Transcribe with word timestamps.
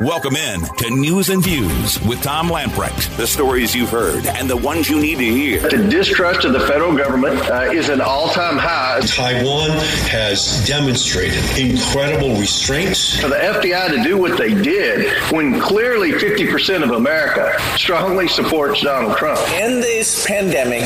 Welcome 0.00 0.34
in 0.34 0.60
to 0.78 0.90
News 0.90 1.28
and 1.28 1.40
Views 1.40 2.02
with 2.02 2.20
Tom 2.20 2.48
Lamprecht. 2.48 3.16
The 3.16 3.28
stories 3.28 3.76
you've 3.76 3.90
heard 3.90 4.26
and 4.26 4.50
the 4.50 4.56
ones 4.56 4.90
you 4.90 5.00
need 5.00 5.18
to 5.18 5.24
hear. 5.24 5.60
The 5.60 5.86
distrust 5.88 6.44
of 6.44 6.52
the 6.52 6.58
federal 6.58 6.96
government 6.96 7.38
uh, 7.48 7.70
is 7.72 7.90
an 7.90 8.00
all 8.00 8.28
time 8.30 8.58
high. 8.58 9.02
Taiwan 9.06 9.70
has 10.08 10.66
demonstrated 10.66 11.38
incredible 11.56 12.34
restraints. 12.40 13.20
For 13.20 13.28
the 13.28 13.36
FBI 13.36 13.90
to 13.90 14.02
do 14.02 14.18
what 14.18 14.36
they 14.36 14.52
did 14.52 15.12
when 15.30 15.60
clearly 15.60 16.10
50% 16.10 16.82
of 16.82 16.90
America 16.90 17.56
strongly 17.78 18.26
supports 18.26 18.82
Donald 18.82 19.16
Trump. 19.16 19.38
End 19.52 19.80
this 19.80 20.26
pandemic 20.26 20.82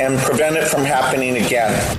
and 0.00 0.18
prevent 0.18 0.56
it 0.56 0.66
from 0.66 0.82
happening 0.82 1.36
again. 1.36 1.96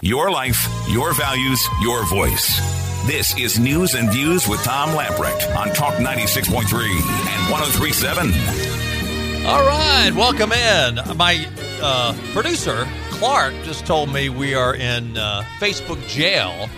Your 0.00 0.30
life, 0.30 0.66
your 0.88 1.12
values, 1.12 1.62
your 1.82 2.06
voice. 2.06 2.85
This 3.06 3.38
is 3.38 3.56
News 3.60 3.94
and 3.94 4.10
Views 4.10 4.48
with 4.48 4.64
Tom 4.64 4.90
Lamprecht 4.90 5.54
on 5.56 5.68
Talk 5.68 5.94
96.3 5.94 6.90
and 6.90 7.52
1037. 7.52 9.46
All 9.46 9.64
right, 9.64 10.10
welcome 10.12 10.50
in. 10.50 11.16
My 11.16 11.48
uh, 11.80 12.18
producer, 12.32 12.84
Clark, 13.10 13.54
just 13.62 13.86
told 13.86 14.12
me 14.12 14.28
we 14.28 14.54
are 14.54 14.74
in 14.74 15.16
uh, 15.16 15.44
Facebook 15.60 16.04
jail. 16.08 16.68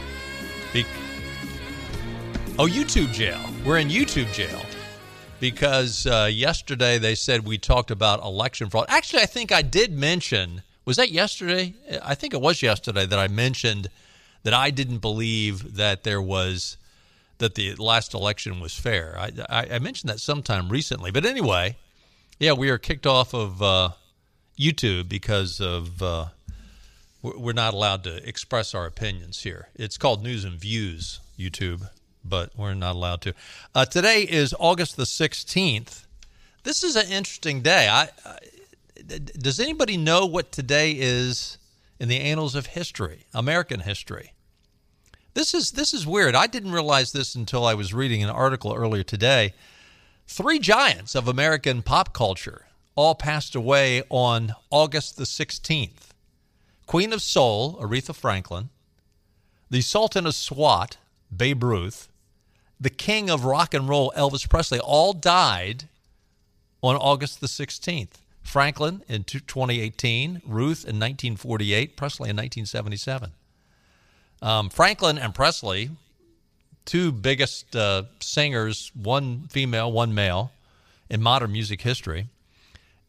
Be- 0.74 0.84
oh, 2.58 2.66
YouTube 2.66 3.10
jail. 3.14 3.40
We're 3.64 3.78
in 3.78 3.88
YouTube 3.88 4.30
jail 4.34 4.60
because 5.40 6.06
uh, 6.06 6.28
yesterday 6.30 6.98
they 6.98 7.14
said 7.14 7.46
we 7.46 7.56
talked 7.56 7.90
about 7.90 8.22
election 8.22 8.68
fraud. 8.68 8.84
Actually, 8.90 9.22
I 9.22 9.26
think 9.26 9.50
I 9.50 9.62
did 9.62 9.92
mention, 9.92 10.60
was 10.84 10.98
that 10.98 11.10
yesterday? 11.10 11.74
I 12.02 12.14
think 12.14 12.34
it 12.34 12.40
was 12.42 12.60
yesterday 12.60 13.06
that 13.06 13.18
I 13.18 13.28
mentioned– 13.28 13.88
that 14.42 14.54
I 14.54 14.70
didn't 14.70 14.98
believe 14.98 15.76
that 15.76 16.04
there 16.04 16.22
was 16.22 16.76
that 17.38 17.54
the 17.54 17.74
last 17.76 18.14
election 18.14 18.60
was 18.60 18.74
fair. 18.74 19.16
I, 19.18 19.30
I, 19.48 19.66
I 19.74 19.78
mentioned 19.78 20.10
that 20.10 20.20
sometime 20.20 20.68
recently, 20.68 21.10
but 21.10 21.24
anyway, 21.24 21.76
yeah, 22.38 22.52
we 22.52 22.68
are 22.68 22.78
kicked 22.78 23.06
off 23.06 23.32
of 23.32 23.62
uh, 23.62 23.90
YouTube 24.58 25.08
because 25.08 25.60
of 25.60 26.02
uh, 26.02 26.26
we're 27.22 27.52
not 27.52 27.74
allowed 27.74 28.04
to 28.04 28.28
express 28.28 28.74
our 28.74 28.86
opinions 28.86 29.42
here. 29.42 29.68
It's 29.74 29.96
called 29.96 30.22
News 30.22 30.44
and 30.44 30.58
Views 30.58 31.20
YouTube, 31.38 31.88
but 32.24 32.50
we're 32.56 32.74
not 32.74 32.94
allowed 32.96 33.20
to. 33.22 33.34
Uh, 33.74 33.84
today 33.84 34.22
is 34.22 34.54
August 34.58 34.96
the 34.96 35.06
sixteenth. 35.06 36.06
This 36.64 36.82
is 36.82 36.96
an 36.96 37.06
interesting 37.06 37.62
day. 37.62 37.88
I, 37.88 38.08
I 38.24 38.38
does 39.38 39.60
anybody 39.60 39.96
know 39.96 40.26
what 40.26 40.50
today 40.50 40.92
is 40.92 41.56
in 42.00 42.08
the 42.08 42.18
annals 42.18 42.54
of 42.54 42.66
history, 42.66 43.26
American 43.32 43.80
history. 43.80 44.32
This 45.34 45.54
is 45.54 45.72
this 45.72 45.94
is 45.94 46.06
weird. 46.06 46.34
I 46.34 46.46
didn't 46.46 46.72
realize 46.72 47.12
this 47.12 47.34
until 47.34 47.64
I 47.64 47.74
was 47.74 47.94
reading 47.94 48.22
an 48.22 48.30
article 48.30 48.74
earlier 48.74 49.02
today. 49.02 49.54
Three 50.26 50.58
giants 50.58 51.14
of 51.14 51.28
American 51.28 51.82
pop 51.82 52.12
culture 52.12 52.66
all 52.94 53.14
passed 53.14 53.54
away 53.54 54.02
on 54.10 54.54
August 54.70 55.16
the 55.16 55.24
16th. 55.24 56.10
Queen 56.86 57.12
of 57.12 57.22
Soul, 57.22 57.76
Aretha 57.80 58.14
Franklin, 58.14 58.70
the 59.70 59.80
Sultan 59.80 60.26
of 60.26 60.34
Swat, 60.34 60.96
Babe 61.34 61.62
Ruth, 61.62 62.08
the 62.80 62.90
King 62.90 63.30
of 63.30 63.44
Rock 63.44 63.74
and 63.74 63.88
Roll, 63.88 64.12
Elvis 64.16 64.48
Presley, 64.48 64.80
all 64.80 65.12
died 65.12 65.88
on 66.82 66.96
August 66.96 67.40
the 67.40 67.46
16th. 67.46 68.22
Franklin 68.42 69.04
in 69.08 69.24
2018, 69.24 70.42
Ruth 70.46 70.84
in 70.84 70.96
1948, 70.96 71.96
Presley 71.96 72.30
in 72.30 72.36
1977. 72.36 73.32
Um, 74.40 74.68
Franklin 74.70 75.18
and 75.18 75.34
Presley, 75.34 75.90
two 76.84 77.12
biggest 77.12 77.74
uh, 77.74 78.04
singers, 78.20 78.92
one 78.94 79.48
female, 79.48 79.90
one 79.90 80.14
male, 80.14 80.52
in 81.10 81.22
modern 81.22 81.52
music 81.52 81.82
history. 81.82 82.28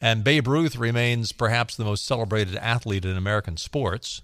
And 0.02 0.24
Babe 0.24 0.48
Ruth 0.48 0.76
remains 0.76 1.32
perhaps 1.32 1.76
the 1.76 1.84
most 1.84 2.06
celebrated 2.06 2.56
athlete 2.56 3.06
in 3.06 3.18
American 3.18 3.58
sports. 3.58 4.22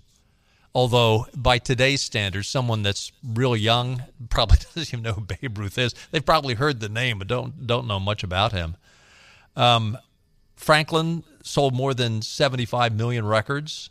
Although, 0.74 1.28
by 1.36 1.58
today's 1.58 2.02
standards, 2.02 2.50
someone 2.50 2.84
that's 2.84 3.12
real 3.24 3.56
young 3.56 4.04
probably 4.30 4.58
doesn't 4.58 4.94
even 4.94 5.04
know 5.04 5.14
who 5.14 5.22
Babe 5.22 5.58
Ruth 5.58 5.78
is. 5.78 5.94
They've 6.12 6.26
probably 6.26 6.56
heard 6.56 6.80
the 6.80 6.90
name, 6.90 7.20
but 7.20 7.28
don't 7.28 7.66
don't 7.66 7.88
know 7.88 8.00
much 8.00 8.24
about 8.24 8.52
him. 8.52 8.76
Um, 9.56 9.98
Franklin 10.56 11.24
sold 11.44 11.74
more 11.74 11.94
than 11.94 12.22
75 12.22 12.94
million 12.94 13.26
records. 13.26 13.90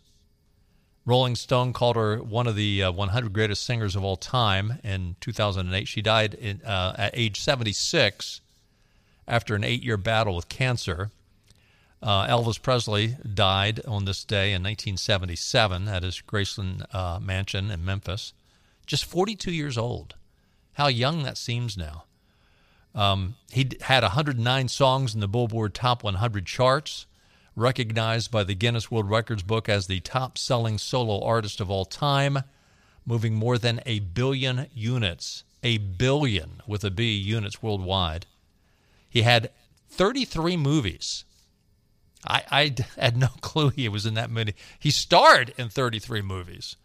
Rolling 1.06 1.36
Stone 1.36 1.74
called 1.74 1.96
her 1.96 2.16
one 2.22 2.46
of 2.46 2.56
the 2.56 2.84
uh, 2.84 2.92
100 2.92 3.32
greatest 3.32 3.64
singers 3.64 3.94
of 3.94 4.04
all 4.04 4.16
time 4.16 4.78
in 4.82 5.16
2008. 5.20 5.86
She 5.86 6.00
died 6.00 6.34
in, 6.34 6.62
uh, 6.62 6.94
at 6.96 7.12
age 7.14 7.40
76 7.40 8.40
after 9.28 9.54
an 9.54 9.64
eight 9.64 9.82
year 9.82 9.96
battle 9.96 10.36
with 10.36 10.48
cancer. 10.48 11.10
Uh, 12.02 12.26
Elvis 12.26 12.60
Presley 12.60 13.16
died 13.34 13.80
on 13.86 14.04
this 14.04 14.24
day 14.24 14.52
in 14.52 14.62
1977 14.62 15.88
at 15.88 16.02
his 16.02 16.20
Graceland 16.20 16.84
uh, 16.94 17.18
mansion 17.18 17.70
in 17.70 17.84
Memphis, 17.84 18.34
just 18.86 19.04
42 19.04 19.50
years 19.50 19.78
old. 19.78 20.14
How 20.74 20.88
young 20.88 21.22
that 21.22 21.38
seems 21.38 21.76
now. 21.76 22.04
Um, 22.94 23.36
he 23.50 23.70
had 23.80 24.02
109 24.02 24.68
songs 24.68 25.14
in 25.14 25.20
the 25.20 25.28
Billboard 25.28 25.74
Top 25.74 26.04
100 26.04 26.46
charts, 26.46 27.06
recognized 27.56 28.30
by 28.30 28.44
the 28.44 28.54
Guinness 28.54 28.90
World 28.90 29.08
Records 29.08 29.42
book 29.42 29.68
as 29.68 29.86
the 29.86 30.00
top 30.00 30.38
selling 30.38 30.78
solo 30.78 31.22
artist 31.24 31.60
of 31.60 31.70
all 31.70 31.84
time, 31.84 32.38
moving 33.06 33.34
more 33.34 33.58
than 33.58 33.80
a 33.86 34.00
billion 34.00 34.66
units, 34.74 35.44
a 35.62 35.78
billion 35.78 36.62
with 36.66 36.84
a 36.84 36.90
B 36.90 37.16
units 37.16 37.62
worldwide. 37.62 38.26
He 39.08 39.22
had 39.22 39.50
33 39.88 40.56
movies. 40.56 41.24
I, 42.26 42.42
I 42.50 42.74
had 43.00 43.16
no 43.16 43.28
clue 43.40 43.70
he 43.70 43.88
was 43.88 44.06
in 44.06 44.14
that 44.14 44.30
many. 44.30 44.54
He 44.78 44.90
starred 44.90 45.54
in 45.56 45.68
33 45.68 46.22
movies. 46.22 46.76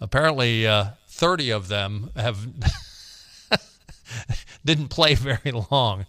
Apparently, 0.00 0.66
uh, 0.66 0.88
30 1.08 1.50
of 1.50 1.68
them 1.68 2.10
have. 2.16 2.46
didn't 4.64 4.88
play 4.88 5.14
very 5.14 5.52
long. 5.70 6.06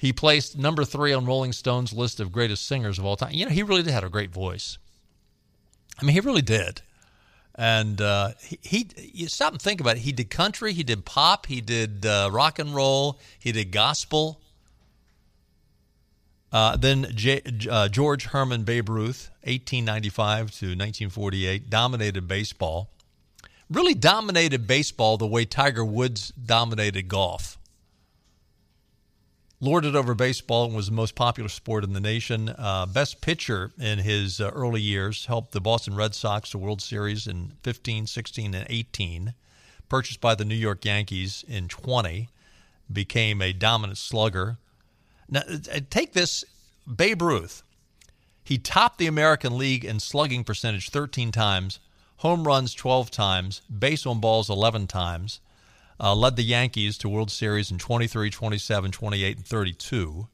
He 0.00 0.12
placed 0.14 0.56
number 0.56 0.84
three 0.84 1.12
on 1.12 1.26
Rolling 1.26 1.52
Stone's 1.52 1.92
list 1.92 2.20
of 2.20 2.32
greatest 2.32 2.66
singers 2.66 2.98
of 2.98 3.04
all 3.04 3.16
time. 3.16 3.32
You 3.32 3.44
know, 3.44 3.50
he 3.50 3.62
really 3.62 3.82
did 3.82 3.92
have 3.92 4.04
a 4.04 4.08
great 4.08 4.30
voice. 4.30 4.78
I 6.00 6.04
mean, 6.04 6.14
he 6.14 6.20
really 6.20 6.40
did. 6.40 6.80
And 7.54 8.00
uh, 8.00 8.30
he, 8.40 8.58
he, 8.62 8.88
you 8.96 9.28
stop 9.28 9.52
and 9.52 9.60
think 9.60 9.80
about 9.80 9.96
it. 9.96 10.00
He 10.00 10.12
did 10.12 10.30
country, 10.30 10.72
he 10.72 10.82
did 10.82 11.04
pop, 11.04 11.46
he 11.46 11.60
did 11.60 12.06
uh, 12.06 12.30
rock 12.32 12.58
and 12.58 12.74
roll, 12.74 13.18
he 13.38 13.52
did 13.52 13.72
gospel. 13.72 14.40
Uh, 16.50 16.76
then 16.76 17.06
J, 17.14 17.42
uh, 17.70 17.88
George 17.88 18.24
Herman 18.24 18.64
Babe 18.64 18.88
Ruth, 18.88 19.30
1895 19.42 20.50
to 20.52 20.66
1948, 20.66 21.68
dominated 21.68 22.26
baseball 22.26 22.90
really 23.70 23.94
dominated 23.94 24.66
baseball 24.66 25.16
the 25.16 25.26
way 25.26 25.44
Tiger 25.44 25.84
Woods 25.84 26.32
dominated 26.32 27.08
golf. 27.08 27.56
Lorded 29.60 29.94
over 29.94 30.14
baseball 30.14 30.64
and 30.64 30.74
was 30.74 30.86
the 30.86 30.92
most 30.92 31.14
popular 31.14 31.50
sport 31.50 31.84
in 31.84 31.92
the 31.92 32.00
nation. 32.00 32.48
Uh, 32.48 32.86
best 32.86 33.20
pitcher 33.20 33.72
in 33.78 33.98
his 33.98 34.40
uh, 34.40 34.50
early 34.54 34.80
years 34.80 35.26
helped 35.26 35.52
the 35.52 35.60
Boston 35.60 35.94
Red 35.94 36.14
Sox 36.14 36.50
to 36.50 36.58
World 36.58 36.80
Series 36.80 37.26
in 37.26 37.52
15, 37.62 38.06
16, 38.06 38.54
and 38.54 38.66
18. 38.70 39.34
Purchased 39.90 40.20
by 40.20 40.34
the 40.34 40.44
New 40.44 40.54
York 40.54 40.84
Yankees 40.84 41.44
in 41.46 41.68
20, 41.68 42.28
became 42.90 43.42
a 43.42 43.52
dominant 43.52 43.98
slugger. 43.98 44.56
Now, 45.28 45.42
uh, 45.48 45.80
take 45.90 46.14
this 46.14 46.44
Babe 46.96 47.20
Ruth. 47.20 47.62
He 48.42 48.56
topped 48.56 48.98
the 48.98 49.06
American 49.06 49.58
League 49.58 49.84
in 49.84 50.00
slugging 50.00 50.42
percentage 50.42 50.88
13 50.88 51.32
times 51.32 51.80
home 52.20 52.46
runs 52.46 52.74
12 52.74 53.10
times, 53.10 53.62
base 53.66 54.04
on 54.04 54.20
balls 54.20 54.50
11 54.50 54.86
times, 54.86 55.40
uh, 56.00 56.14
led 56.14 56.36
the 56.36 56.42
Yankees 56.42 56.96
to 56.98 57.08
World 57.08 57.30
Series 57.30 57.70
in 57.70 57.78
23, 57.78 58.30
27, 58.30 58.90
28, 58.90 59.36
and 59.36 59.46
32. 59.46 60.28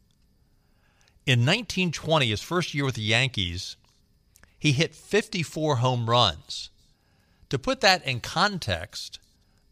In 1.27 1.41
1920, 1.41 2.29
his 2.29 2.41
first 2.41 2.73
year 2.73 2.85
with 2.85 2.95
the 2.95 3.03
Yankees, 3.03 3.77
he 4.59 4.71
hit 4.73 4.95
54 4.95 5.77
home 5.77 6.09
runs. 6.09 6.71
To 7.51 7.59
put 7.59 7.81
that 7.81 8.05
in 8.07 8.21
context, 8.21 9.19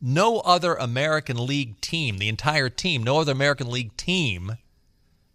no 0.00 0.40
other 0.40 0.74
American 0.74 1.46
League 1.46 1.80
team, 1.80 2.18
the 2.18 2.28
entire 2.28 2.68
team, 2.68 3.04
no 3.04 3.20
other 3.20 3.32
American 3.32 3.70
League 3.70 3.96
team 3.96 4.58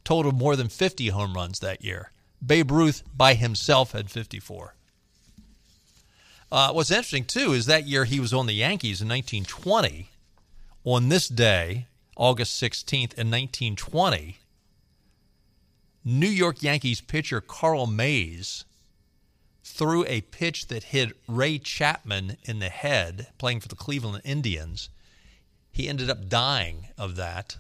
totaled 0.04 0.38
more 0.38 0.56
than 0.58 0.68
50 0.68 1.08
home 1.10 1.34
runs 1.34 1.60
that 1.60 1.84
year. 1.84 2.12
Babe 2.46 2.72
Ruth 2.72 3.04
by 3.16 3.34
himself 3.34 3.94
had 3.94 4.12
54. 4.12 4.76
Uh, 6.52 6.72
what's 6.72 6.92
interesting, 6.92 7.26
too, 7.26 7.54
is 7.54 7.66
that 7.68 7.86
year 7.86 8.06
he 8.06 8.20
was 8.20 8.34
on 8.34 8.48
the 8.48 8.54
Yankees 8.54 9.02
in 9.02 9.08
1920. 9.08 10.10
On 10.86 11.10
this 11.10 11.28
day, 11.28 11.88
August 12.16 12.62
16th, 12.62 13.14
in 13.16 13.30
1920, 13.30 14.38
New 16.06 16.28
York 16.28 16.64
Yankees 16.64 17.02
pitcher 17.02 17.42
Carl 17.42 17.86
Mays 17.86 18.64
threw 19.62 20.06
a 20.06 20.22
pitch 20.22 20.68
that 20.68 20.84
hit 20.84 21.18
Ray 21.28 21.60
Chapman 21.60 22.38
in 22.44 22.60
the 22.60 22.70
head, 22.70 23.28
playing 23.38 23.60
for 23.60 23.68
the 23.68 23.76
Cleveland 23.76 24.22
Indians. 24.24 24.90
He 25.72 25.90
ended 25.90 26.10
up 26.10 26.30
dying 26.30 26.88
of 26.98 27.18
that 27.18 27.58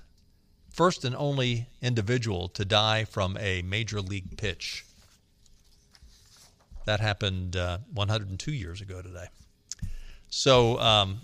first 0.69 1.03
and 1.03 1.15
only 1.15 1.67
individual 1.81 2.47
to 2.47 2.63
die 2.63 3.03
from 3.03 3.37
a 3.37 3.61
major 3.63 3.99
league 3.99 4.37
pitch. 4.37 4.85
That 6.85 7.01
happened 7.01 7.57
uh, 7.57 7.79
102 7.93 8.53
years 8.53 8.79
ago 8.79 9.01
today. 9.01 9.27
So, 10.29 10.79
um, 10.79 11.19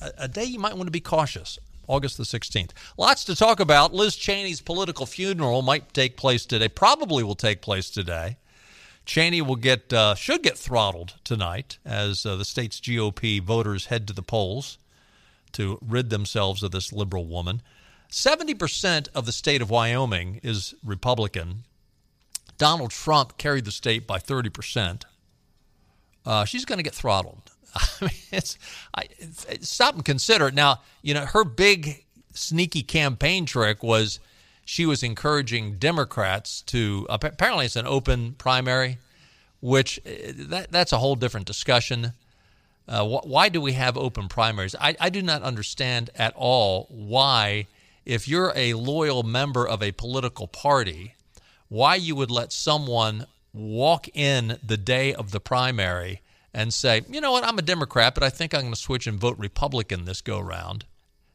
a, 0.00 0.12
a 0.18 0.28
day 0.28 0.44
you 0.44 0.58
might 0.58 0.74
want 0.74 0.86
to 0.86 0.92
be 0.92 1.00
cautious. 1.00 1.58
August 1.88 2.16
the 2.16 2.24
16th. 2.24 2.70
Lots 2.96 3.24
to 3.24 3.36
talk 3.36 3.60
about. 3.60 3.94
Liz 3.94 4.16
Cheney's 4.16 4.60
political 4.60 5.06
funeral 5.06 5.62
might 5.62 5.94
take 5.94 6.16
place 6.16 6.44
today, 6.44 6.68
probably 6.68 7.22
will 7.22 7.36
take 7.36 7.62
place 7.62 7.90
today. 7.90 8.38
Cheney 9.04 9.40
will 9.40 9.56
get 9.56 9.92
uh, 9.92 10.16
should 10.16 10.42
get 10.42 10.58
throttled 10.58 11.14
tonight 11.22 11.78
as 11.84 12.26
uh, 12.26 12.34
the 12.34 12.44
state's 12.44 12.80
GOP 12.80 13.40
voters 13.40 13.86
head 13.86 14.08
to 14.08 14.12
the 14.12 14.22
polls 14.22 14.78
to 15.52 15.78
rid 15.80 16.10
themselves 16.10 16.62
of 16.62 16.72
this 16.72 16.92
liberal 16.92 17.24
woman. 17.24 17.62
70% 18.10 19.08
of 19.14 19.26
the 19.26 19.32
state 19.32 19.62
of 19.62 19.70
Wyoming 19.70 20.40
is 20.42 20.74
Republican. 20.84 21.64
Donald 22.58 22.90
Trump 22.90 23.38
carried 23.38 23.64
the 23.64 23.72
state 23.72 24.06
by 24.06 24.18
30%. 24.18 25.02
Uh, 26.24 26.44
she's 26.44 26.64
going 26.64 26.78
to 26.78 26.82
get 26.82 26.94
throttled. 26.94 27.52
I 28.00 28.04
mean, 28.04 28.10
it's, 28.32 28.58
I, 28.94 29.08
it's, 29.18 29.68
stop 29.68 29.94
and 29.94 30.04
consider 30.04 30.48
it. 30.48 30.54
Now, 30.54 30.80
you 31.02 31.14
know, 31.14 31.26
her 31.26 31.44
big 31.44 32.04
sneaky 32.32 32.82
campaign 32.82 33.46
trick 33.46 33.82
was 33.82 34.20
she 34.64 34.86
was 34.86 35.02
encouraging 35.02 35.78
Democrats 35.78 36.62
to 36.62 37.06
apparently 37.08 37.66
it's 37.66 37.76
an 37.76 37.86
open 37.86 38.34
primary, 38.34 38.98
which 39.60 40.00
uh, 40.06 40.32
that, 40.48 40.72
that's 40.72 40.92
a 40.92 40.98
whole 40.98 41.16
different 41.16 41.46
discussion. 41.46 42.12
Uh, 42.88 43.04
wh- 43.04 43.26
why 43.26 43.48
do 43.48 43.60
we 43.60 43.72
have 43.72 43.96
open 43.96 44.28
primaries? 44.28 44.74
I, 44.80 44.96
I 45.00 45.10
do 45.10 45.22
not 45.22 45.42
understand 45.42 46.10
at 46.14 46.34
all 46.36 46.86
why, 46.90 47.66
if 48.04 48.28
you're 48.28 48.52
a 48.54 48.74
loyal 48.74 49.22
member 49.22 49.66
of 49.66 49.82
a 49.82 49.92
political 49.92 50.46
party, 50.46 51.14
why 51.68 51.96
you 51.96 52.14
would 52.14 52.30
let 52.30 52.52
someone 52.52 53.26
walk 53.52 54.08
in 54.14 54.58
the 54.64 54.76
day 54.76 55.14
of 55.14 55.30
the 55.30 55.40
primary 55.40 56.20
and 56.56 56.72
say, 56.72 57.02
you 57.10 57.20
know 57.20 57.32
what, 57.32 57.44
I'm 57.44 57.58
a 57.58 57.62
Democrat, 57.62 58.14
but 58.14 58.24
I 58.24 58.30
think 58.30 58.54
I'm 58.54 58.62
going 58.62 58.72
to 58.72 58.80
switch 58.80 59.06
and 59.06 59.20
vote 59.20 59.36
Republican 59.38 60.06
this 60.06 60.22
go 60.22 60.40
round. 60.40 60.86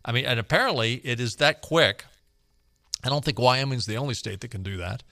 I 0.03 0.12
mean, 0.12 0.25
and 0.25 0.39
apparently 0.39 0.95
it 1.03 1.19
is 1.19 1.35
that 1.35 1.62
quick. 1.62 2.06
I 3.03 3.09
don't 3.09 3.23
think 3.23 3.38
Wyoming's 3.38 3.85
the 3.85 3.97
only 3.97 4.15
state 4.15 4.41
that 4.41 4.47
can 4.50 4.63
do 4.63 4.77
that. 4.77 5.03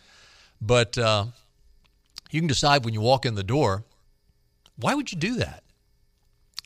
But 0.59 0.97
uh, 0.97 1.25
you 2.31 2.41
can 2.41 2.47
decide 2.47 2.85
when 2.85 2.95
you 2.95 3.01
walk 3.01 3.23
in 3.23 3.35
the 3.35 3.43
door, 3.43 3.83
why 4.77 4.95
would 4.95 5.11
you 5.11 5.19
do 5.19 5.35
that? 5.35 5.63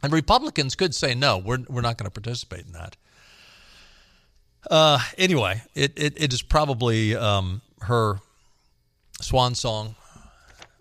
And 0.01 0.13
Republicans 0.13 0.75
could 0.75 0.95
say, 0.95 1.13
no, 1.13 1.37
we're, 1.37 1.59
we're 1.67 1.81
not 1.81 1.97
going 1.97 2.09
to 2.09 2.11
participate 2.11 2.65
in 2.65 2.71
that. 2.71 2.95
Uh, 4.71 4.99
anyway, 5.17 5.61
it, 5.75 5.91
it, 5.97 6.13
it 6.15 6.31
is 6.31 6.41
probably 6.41 7.13
um, 7.13 7.61
her 7.81 8.19
swan 9.19 9.53
song. 9.53 9.95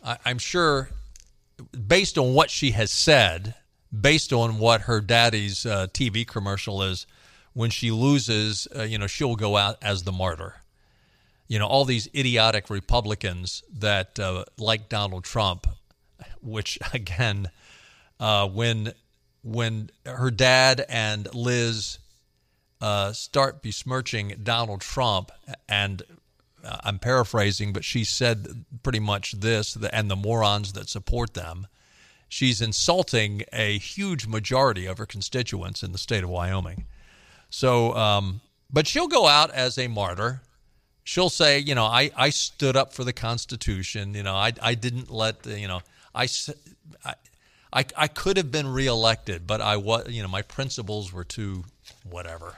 I, 0.04 0.18
I'm 0.24 0.38
sure, 0.38 0.90
based 1.86 2.18
on 2.18 2.34
what 2.34 2.50
she 2.50 2.72
has 2.72 2.90
said, 2.90 3.54
based 3.98 4.32
on 4.32 4.58
what 4.58 4.82
her 4.82 5.00
daddy's 5.00 5.66
uh, 5.66 5.86
TV 5.92 6.26
commercial 6.26 6.82
is, 6.82 7.06
when 7.52 7.70
she 7.70 7.90
loses, 7.90 8.66
uh, 8.74 8.82
you 8.82 8.98
know, 8.98 9.06
she'll 9.06 9.36
go 9.36 9.56
out 9.56 9.76
as 9.82 10.04
the 10.04 10.12
martyr. 10.12 10.56
You 11.48 11.58
know, 11.58 11.66
all 11.66 11.84
these 11.84 12.08
idiotic 12.14 12.70
Republicans 12.70 13.62
that 13.78 14.18
uh, 14.18 14.44
like 14.58 14.88
Donald 14.88 15.24
Trump, 15.24 15.66
which 16.40 16.78
again, 16.94 17.50
uh, 18.18 18.48
when 18.48 18.92
when 19.42 19.90
her 20.06 20.30
dad 20.30 20.84
and 20.88 21.32
Liz 21.34 21.98
uh, 22.80 23.12
start 23.12 23.62
besmirching 23.62 24.40
Donald 24.42 24.80
Trump, 24.80 25.30
and 25.68 26.02
uh, 26.64 26.78
I'm 26.84 26.98
paraphrasing, 26.98 27.72
but 27.72 27.84
she 27.84 28.04
said 28.04 28.64
pretty 28.82 29.00
much 29.00 29.32
this, 29.32 29.76
and 29.92 30.10
the 30.10 30.16
morons 30.16 30.72
that 30.74 30.88
support 30.88 31.34
them. 31.34 31.66
She's 32.28 32.62
insulting 32.62 33.42
a 33.52 33.78
huge 33.78 34.26
majority 34.26 34.86
of 34.86 34.98
her 34.98 35.06
constituents 35.06 35.82
in 35.82 35.92
the 35.92 35.98
state 35.98 36.24
of 36.24 36.30
Wyoming. 36.30 36.86
So, 37.50 37.94
um, 37.94 38.40
but 38.72 38.86
she'll 38.86 39.08
go 39.08 39.26
out 39.26 39.50
as 39.50 39.76
a 39.76 39.86
martyr. 39.88 40.40
She'll 41.04 41.28
say, 41.28 41.58
you 41.58 41.74
know, 41.74 41.84
I, 41.84 42.10
I 42.16 42.30
stood 42.30 42.76
up 42.76 42.94
for 42.94 43.04
the 43.04 43.12
Constitution. 43.12 44.14
You 44.14 44.22
know, 44.22 44.34
I, 44.34 44.52
I 44.62 44.74
didn't 44.74 45.10
let, 45.10 45.44
you 45.44 45.68
know, 45.68 45.80
I, 46.14 46.28
I, 47.04 47.14
I, 47.72 47.84
I 47.96 48.08
could 48.08 48.36
have 48.38 48.50
been 48.50 48.68
reelected, 48.68 49.46
but 49.46 49.60
I 49.60 49.76
was, 49.76 50.08
you 50.08 50.22
know, 50.22 50.28
my 50.28 50.42
principles 50.42 51.12
were 51.12 51.24
too 51.24 51.64
whatever. 52.08 52.54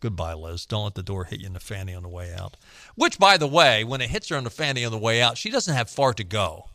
Goodbye, 0.00 0.34
Liz. 0.34 0.64
Don't 0.64 0.84
let 0.84 0.94
the 0.94 1.02
door 1.02 1.24
hit 1.24 1.40
you 1.40 1.46
in 1.46 1.54
the 1.54 1.60
fanny 1.60 1.94
on 1.94 2.04
the 2.04 2.08
way 2.08 2.32
out. 2.32 2.56
Which, 2.94 3.18
by 3.18 3.36
the 3.36 3.48
way, 3.48 3.82
when 3.82 4.00
it 4.00 4.10
hits 4.10 4.28
her 4.28 4.36
on 4.36 4.44
the 4.44 4.50
fanny 4.50 4.84
on 4.84 4.92
the 4.92 4.98
way 4.98 5.20
out, 5.20 5.38
she 5.38 5.50
doesn't 5.50 5.74
have 5.74 5.90
far 5.90 6.14
to 6.14 6.24
go. 6.24 6.66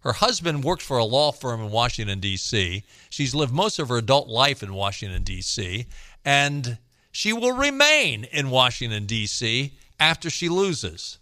Her 0.00 0.14
husband 0.14 0.64
works 0.64 0.84
for 0.84 0.98
a 0.98 1.04
law 1.04 1.30
firm 1.30 1.60
in 1.60 1.70
Washington, 1.70 2.20
D.C. 2.20 2.82
She's 3.10 3.34
lived 3.34 3.52
most 3.52 3.78
of 3.78 3.88
her 3.88 3.98
adult 3.98 4.28
life 4.28 4.62
in 4.62 4.72
Washington, 4.74 5.22
D.C 5.22 5.86
and 6.24 6.78
she 7.12 7.32
will 7.32 7.52
remain 7.52 8.24
in 8.24 8.50
Washington, 8.50 9.06
D.C. 9.06 9.72
after 9.98 10.30
she 10.30 10.48
loses 10.48 11.18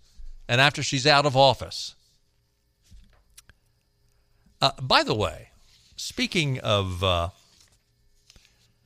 and 0.49 0.61
after 0.61 0.82
she's 0.82 1.06
out 1.06 1.26
of 1.26 1.37
office. 1.37 1.94
Uh, 4.61 4.73
by 4.82 5.02
the 5.02 5.14
way, 5.14 5.50
speaking 5.96 6.58
of 6.61 7.05
uh, 7.05 7.29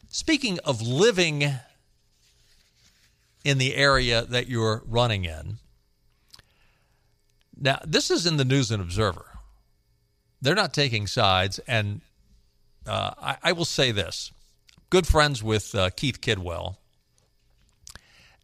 speaking 0.08 0.58
of 0.64 0.82
living 0.82 1.50
in 3.44 3.58
the 3.58 3.74
area 3.74 4.22
that 4.22 4.48
you're 4.48 4.82
running 4.86 5.24
in, 5.24 5.58
now 7.58 7.78
this 7.84 8.10
is 8.10 8.26
in 8.26 8.36
the 8.36 8.44
News 8.44 8.70
and 8.70 8.82
Observer. 8.82 9.26
They're 10.40 10.54
not 10.54 10.74
taking 10.74 11.06
sides, 11.06 11.60
and 11.60 12.00
uh, 12.86 13.12
I, 13.20 13.36
I 13.42 13.52
will 13.52 13.64
say 13.64 13.92
this: 13.92 14.32
good 14.90 15.06
friends 15.06 15.42
with 15.42 15.74
uh, 15.74 15.90
Keith 15.90 16.20
Kidwell 16.20 16.76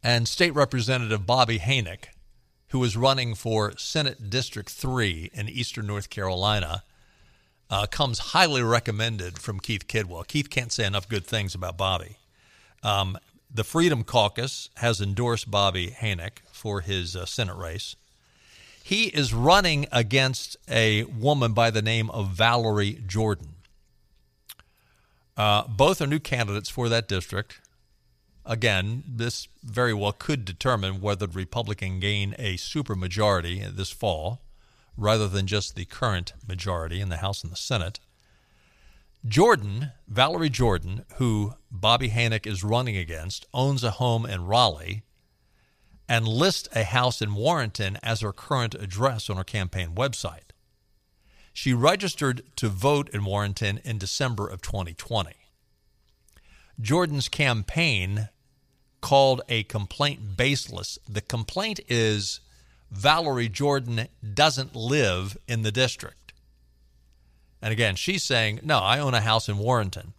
and 0.02 0.28
State 0.28 0.54
Representative 0.54 1.26
Bobby 1.26 1.58
Hanig, 1.58 2.04
who 2.68 2.82
is 2.84 2.96
running 2.96 3.34
for 3.34 3.76
Senate 3.76 4.30
District 4.30 4.70
3 4.70 5.30
in 5.34 5.48
eastern 5.48 5.86
North 5.86 6.10
Carolina, 6.10 6.84
uh, 7.70 7.86
comes 7.86 8.18
highly 8.18 8.62
recommended 8.62 9.38
from 9.38 9.60
Keith 9.60 9.86
Kidwell. 9.86 10.26
Keith 10.26 10.50
can't 10.50 10.72
say 10.72 10.86
enough 10.86 11.08
good 11.08 11.26
things 11.26 11.54
about 11.54 11.76
Bobby. 11.76 12.16
Um, 12.82 13.18
the 13.50 13.64
Freedom 13.64 14.04
Caucus 14.04 14.70
has 14.76 15.00
endorsed 15.00 15.50
Bobby 15.50 15.88
Hanig 15.88 16.38
for 16.52 16.80
his 16.80 17.16
uh, 17.16 17.24
Senate 17.24 17.56
race. 17.56 17.96
He 18.82 19.04
is 19.06 19.34
running 19.34 19.86
against 19.92 20.56
a 20.68 21.04
woman 21.04 21.52
by 21.52 21.70
the 21.70 21.82
name 21.82 22.10
of 22.10 22.30
Valerie 22.30 23.02
Jordan. 23.06 23.54
Uh, 25.36 25.64
both 25.68 26.00
are 26.00 26.06
new 26.06 26.18
candidates 26.18 26.68
for 26.68 26.88
that 26.88 27.06
district. 27.06 27.60
Again, 28.44 29.04
this 29.06 29.46
very 29.62 29.92
well 29.92 30.12
could 30.12 30.44
determine 30.44 31.00
whether 31.00 31.26
the 31.26 31.36
Republican 31.36 32.00
gain 32.00 32.34
a 32.38 32.54
supermajority 32.56 33.74
this 33.76 33.90
fall 33.90 34.40
rather 34.96 35.28
than 35.28 35.46
just 35.46 35.76
the 35.76 35.84
current 35.84 36.32
majority 36.46 37.00
in 37.00 37.08
the 37.08 37.18
House 37.18 37.44
and 37.44 37.52
the 37.52 37.56
Senate. 37.56 38.00
Jordan, 39.26 39.92
Valerie 40.06 40.48
Jordan, 40.48 41.04
who 41.16 41.54
Bobby 41.70 42.10
Hanig 42.10 42.46
is 42.46 42.62
running 42.62 42.96
against, 42.96 43.46
owns 43.52 43.82
a 43.82 43.92
home 43.92 44.24
in 44.24 44.46
Raleigh 44.46 45.02
and 46.08 46.26
lists 46.26 46.68
a 46.74 46.84
house 46.84 47.20
in 47.20 47.34
Warrenton 47.34 47.98
as 48.02 48.20
her 48.20 48.32
current 48.32 48.74
address 48.74 49.28
on 49.28 49.36
her 49.36 49.44
campaign 49.44 49.94
website. 49.94 50.52
She 51.52 51.74
registered 51.74 52.42
to 52.56 52.68
vote 52.68 53.10
in 53.10 53.24
Warrenton 53.24 53.80
in 53.84 53.98
December 53.98 54.46
of 54.46 54.62
2020. 54.62 55.32
Jordan's 56.80 57.28
campaign 57.28 58.28
called 59.00 59.42
a 59.48 59.64
complaint 59.64 60.36
baseless. 60.36 60.98
The 61.08 61.20
complaint 61.20 61.80
is 61.88 62.40
Valerie 62.90 63.48
Jordan 63.48 64.06
doesn't 64.34 64.76
live 64.76 65.36
in 65.46 65.62
the 65.62 65.72
district. 65.72 66.27
And 67.60 67.72
again, 67.72 67.96
she's 67.96 68.22
saying, 68.22 68.60
no, 68.62 68.78
I 68.78 68.98
own 68.98 69.14
a 69.14 69.20
house 69.20 69.48
in 69.48 69.58
Warrenton. 69.58 70.14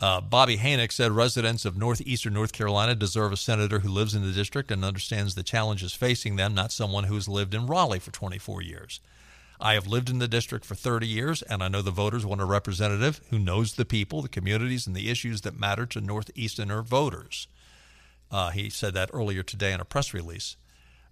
Uh, 0.00 0.20
Bobby 0.20 0.56
Hanig 0.56 0.90
said 0.90 1.12
residents 1.12 1.64
of 1.64 1.76
northeastern 1.76 2.34
North 2.34 2.52
Carolina 2.52 2.96
deserve 2.96 3.32
a 3.32 3.36
senator 3.36 3.78
who 3.78 3.88
lives 3.88 4.16
in 4.16 4.26
the 4.26 4.32
district 4.32 4.72
and 4.72 4.84
understands 4.84 5.36
the 5.36 5.44
challenges 5.44 5.94
facing 5.94 6.34
them, 6.34 6.54
not 6.54 6.72
someone 6.72 7.04
who 7.04 7.14
has 7.14 7.28
lived 7.28 7.54
in 7.54 7.68
Raleigh 7.68 8.00
for 8.00 8.10
24 8.10 8.62
years. 8.62 8.98
I 9.60 9.74
have 9.74 9.86
lived 9.86 10.10
in 10.10 10.18
the 10.18 10.26
district 10.26 10.64
for 10.64 10.74
30 10.74 11.06
years, 11.06 11.40
and 11.42 11.62
I 11.62 11.68
know 11.68 11.82
the 11.82 11.92
voters 11.92 12.26
want 12.26 12.40
a 12.40 12.44
representative 12.44 13.20
who 13.30 13.38
knows 13.38 13.74
the 13.74 13.84
people, 13.84 14.20
the 14.20 14.28
communities, 14.28 14.88
and 14.88 14.96
the 14.96 15.08
issues 15.08 15.42
that 15.42 15.56
matter 15.56 15.86
to 15.86 16.00
Northeasterner 16.00 16.82
voters. 16.82 17.46
Uh, 18.28 18.50
he 18.50 18.70
said 18.70 18.94
that 18.94 19.10
earlier 19.12 19.44
today 19.44 19.72
in 19.72 19.78
a 19.78 19.84
press 19.84 20.12
release. 20.12 20.56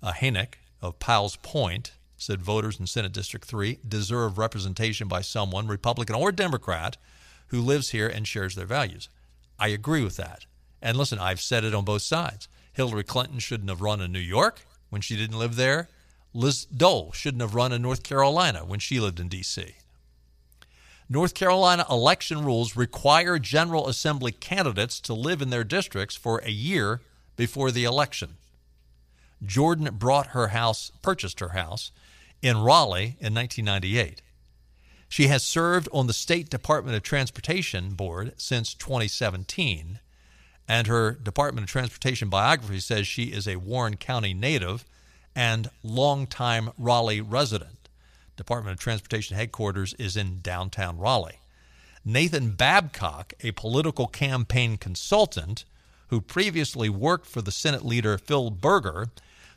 Uh, 0.02 0.10
Hanig 0.12 0.54
of 0.82 0.98
Powell's 0.98 1.36
Point 1.36 1.92
said 2.20 2.42
voters 2.42 2.78
in 2.78 2.86
Senate 2.86 3.12
District 3.12 3.46
3 3.46 3.78
deserve 3.88 4.36
representation 4.36 5.08
by 5.08 5.22
someone, 5.22 5.66
Republican 5.66 6.14
or 6.14 6.30
Democrat, 6.30 6.98
who 7.48 7.60
lives 7.60 7.90
here 7.90 8.08
and 8.08 8.28
shares 8.28 8.54
their 8.54 8.66
values. 8.66 9.08
I 9.58 9.68
agree 9.68 10.04
with 10.04 10.16
that. 10.16 10.44
And 10.82 10.96
listen, 10.96 11.18
I've 11.18 11.40
said 11.40 11.64
it 11.64 11.74
on 11.74 11.84
both 11.84 12.02
sides. 12.02 12.46
Hillary 12.72 13.04
Clinton 13.04 13.38
shouldn't 13.38 13.70
have 13.70 13.80
run 13.80 14.00
in 14.00 14.12
New 14.12 14.18
York 14.18 14.60
when 14.90 15.00
she 15.00 15.16
didn't 15.16 15.38
live 15.38 15.56
there. 15.56 15.88
Liz 16.34 16.66
Dole 16.66 17.10
shouldn't 17.12 17.40
have 17.40 17.54
run 17.54 17.72
in 17.72 17.82
North 17.82 18.02
Carolina 18.02 18.64
when 18.64 18.78
she 18.78 19.00
lived 19.00 19.18
in 19.18 19.28
D.C. 19.28 19.74
North 21.08 21.34
Carolina 21.34 21.84
election 21.90 22.44
rules 22.44 22.76
require 22.76 23.38
General 23.38 23.88
Assembly 23.88 24.30
candidates 24.30 25.00
to 25.00 25.14
live 25.14 25.42
in 25.42 25.50
their 25.50 25.64
districts 25.64 26.14
for 26.14 26.38
a 26.44 26.50
year 26.50 27.00
before 27.34 27.70
the 27.70 27.84
election. 27.84 28.36
Jordan 29.42 29.88
brought 29.94 30.28
her 30.28 30.48
house, 30.48 30.92
purchased 31.02 31.40
her 31.40 31.48
house 31.48 31.90
in 32.42 32.58
Raleigh 32.58 33.16
in 33.20 33.34
1998. 33.34 34.22
She 35.08 35.26
has 35.26 35.42
served 35.42 35.88
on 35.92 36.06
the 36.06 36.12
State 36.12 36.48
Department 36.48 36.96
of 36.96 37.02
Transportation 37.02 37.94
Board 37.94 38.32
since 38.36 38.74
2017, 38.74 39.98
and 40.68 40.86
her 40.86 41.12
Department 41.12 41.64
of 41.64 41.70
Transportation 41.70 42.28
biography 42.28 42.78
says 42.78 43.06
she 43.06 43.24
is 43.24 43.48
a 43.48 43.56
Warren 43.56 43.96
County 43.96 44.32
native 44.32 44.84
and 45.34 45.68
longtime 45.82 46.70
Raleigh 46.78 47.20
resident. 47.20 47.88
Department 48.36 48.74
of 48.74 48.80
Transportation 48.80 49.36
headquarters 49.36 49.94
is 49.94 50.16
in 50.16 50.40
downtown 50.40 50.96
Raleigh. 50.96 51.40
Nathan 52.04 52.52
Babcock, 52.52 53.34
a 53.42 53.50
political 53.52 54.06
campaign 54.06 54.76
consultant 54.76 55.64
who 56.08 56.20
previously 56.20 56.88
worked 56.88 57.26
for 57.26 57.42
the 57.42 57.52
Senate 57.52 57.84
leader 57.84 58.16
Phil 58.16 58.50
Berger, 58.50 59.08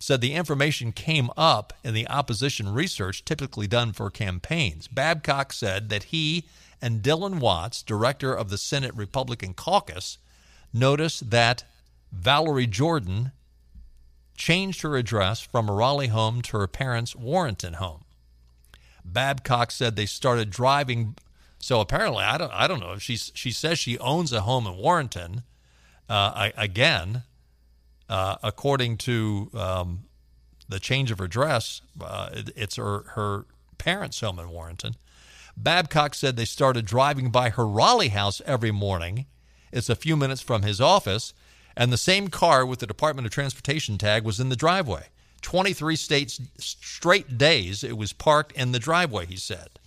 said 0.03 0.19
the 0.19 0.33
information 0.33 0.91
came 0.91 1.29
up 1.37 1.71
in 1.81 1.93
the 1.93 2.07
opposition 2.09 2.73
research 2.73 3.23
typically 3.23 3.67
done 3.67 3.93
for 3.93 4.09
campaigns. 4.09 4.87
Babcock 4.89 5.53
said 5.53 5.87
that 5.87 6.03
he 6.05 6.45
and 6.81 7.01
Dylan 7.01 7.39
Watts, 7.39 7.81
director 7.81 8.33
of 8.33 8.49
the 8.49 8.57
Senate 8.57 8.93
Republican 8.95 9.53
caucus, 9.53 10.17
noticed 10.73 11.29
that 11.29 11.63
Valerie 12.11 12.67
Jordan 12.67 13.31
changed 14.35 14.81
her 14.81 14.97
address 14.97 15.39
from 15.39 15.69
a 15.69 15.73
Raleigh 15.73 16.07
home 16.07 16.41
to 16.41 16.57
her 16.57 16.67
parents' 16.67 17.15
Warrenton 17.15 17.75
home. 17.75 18.03
Babcock 19.05 19.71
said 19.71 19.95
they 19.95 20.05
started 20.05 20.49
driving. 20.49 21.15
So 21.59 21.79
apparently, 21.79 22.25
I 22.25 22.37
don't, 22.37 22.51
I 22.51 22.67
don't 22.67 22.81
know 22.81 22.91
if 22.91 23.01
she 23.01 23.15
she 23.15 23.51
says 23.51 23.79
she 23.79 23.97
owns 23.99 24.33
a 24.33 24.41
home 24.41 24.67
in 24.67 24.75
Warrenton. 24.75 25.43
Uh, 26.09 26.33
I, 26.35 26.53
again, 26.57 27.23
uh, 28.13 28.35
according 28.43 28.95
to 28.95 29.49
um, 29.55 30.03
the 30.69 30.79
change 30.79 31.09
of 31.09 31.19
address, 31.19 31.81
uh, 31.99 32.29
it's 32.55 32.75
her 32.75 33.05
her 33.15 33.45
parents' 33.79 34.19
home 34.19 34.37
in 34.37 34.49
Warrenton. 34.49 34.93
Babcock 35.57 36.13
said 36.13 36.35
they 36.35 36.45
started 36.45 36.85
driving 36.85 37.31
by 37.31 37.49
her 37.49 37.65
Raleigh 37.65 38.09
house 38.09 38.39
every 38.45 38.69
morning. 38.69 39.25
It's 39.71 39.89
a 39.89 39.95
few 39.95 40.15
minutes 40.15 40.41
from 40.41 40.61
his 40.61 40.79
office, 40.79 41.33
and 41.75 41.91
the 41.91 41.97
same 41.97 42.27
car 42.27 42.67
with 42.67 42.77
the 42.77 42.85
Department 42.85 43.25
of 43.25 43.31
Transportation 43.33 43.97
tag 43.97 44.23
was 44.23 44.39
in 44.39 44.49
the 44.49 44.55
driveway. 44.55 45.07
23 45.41 45.95
states, 45.95 46.39
straight 46.59 47.39
days 47.39 47.83
it 47.83 47.97
was 47.97 48.13
parked 48.13 48.51
in 48.51 48.73
the 48.73 48.79
driveway, 48.79 49.25
he 49.25 49.37
said. 49.37 49.79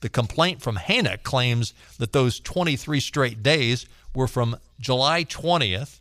The 0.00 0.10
complaint 0.10 0.60
from 0.60 0.76
Hanig 0.76 1.22
claims 1.22 1.72
that 1.96 2.12
those 2.12 2.40
23 2.40 3.00
straight 3.00 3.42
days 3.42 3.86
were 4.14 4.28
from 4.28 4.58
July 4.78 5.24
20th 5.24 5.99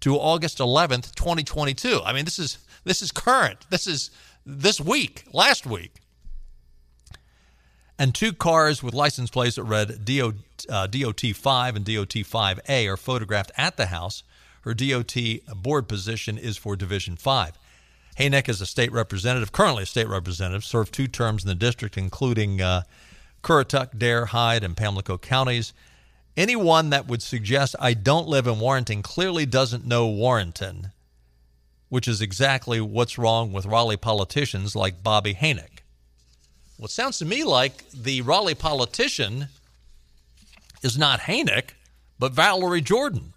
to 0.00 0.16
August 0.16 0.58
11th, 0.58 1.14
2022. 1.14 2.00
I 2.04 2.12
mean, 2.12 2.24
this 2.24 2.38
is 2.38 2.58
this 2.84 3.02
is 3.02 3.10
current. 3.10 3.66
This 3.70 3.86
is 3.86 4.10
this 4.44 4.80
week, 4.80 5.24
last 5.32 5.66
week. 5.66 5.94
And 7.98 8.14
two 8.14 8.32
cars 8.32 8.82
with 8.82 8.94
license 8.94 9.30
plates 9.30 9.56
that 9.56 9.64
read 9.64 10.04
DOT, 10.04 10.34
uh, 10.68 10.86
DOT 10.86 11.22
5 11.34 11.76
and 11.76 11.84
DOT 11.84 12.10
5A 12.10 12.92
are 12.92 12.96
photographed 12.96 13.52
at 13.56 13.76
the 13.76 13.86
house. 13.86 14.22
Her 14.62 14.74
DOT 14.74 15.16
board 15.56 15.88
position 15.88 16.36
is 16.36 16.56
for 16.56 16.76
Division 16.76 17.16
5. 17.16 17.58
Hanig 18.18 18.48
is 18.48 18.60
a 18.60 18.66
state 18.66 18.92
representative, 18.92 19.52
currently 19.52 19.84
a 19.84 19.86
state 19.86 20.08
representative, 20.08 20.64
served 20.64 20.92
two 20.92 21.06
terms 21.06 21.44
in 21.44 21.48
the 21.48 21.54
district, 21.54 21.96
including 21.96 22.60
uh, 22.60 22.82
Currituck, 23.42 23.98
Dare, 23.98 24.26
Hyde, 24.26 24.64
and 24.64 24.76
Pamlico 24.76 25.20
counties. 25.20 25.72
Anyone 26.36 26.90
that 26.90 27.06
would 27.06 27.22
suggest 27.22 27.74
I 27.80 27.94
don't 27.94 28.28
live 28.28 28.46
in 28.46 28.60
Warrenton 28.60 29.02
clearly 29.02 29.46
doesn't 29.46 29.86
know 29.86 30.06
Warrenton, 30.06 30.92
which 31.88 32.06
is 32.06 32.20
exactly 32.20 32.80
what's 32.80 33.16
wrong 33.16 33.52
with 33.52 33.64
Raleigh 33.64 33.96
politicians 33.96 34.76
like 34.76 35.02
Bobby 35.02 35.34
Hanig. 35.34 35.80
Well, 36.78 36.86
it 36.86 36.90
sounds 36.90 37.18
to 37.18 37.24
me 37.24 37.42
like 37.42 37.90
the 37.90 38.20
Raleigh 38.20 38.54
politician 38.54 39.48
is 40.82 40.98
not 40.98 41.20
Hanig, 41.20 41.70
but 42.18 42.32
Valerie 42.32 42.82
Jordan. 42.82 43.32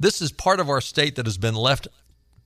This 0.00 0.22
is 0.22 0.32
part 0.32 0.58
of 0.58 0.70
our 0.70 0.80
state 0.80 1.16
that 1.16 1.26
has 1.26 1.36
been 1.36 1.54
left 1.54 1.86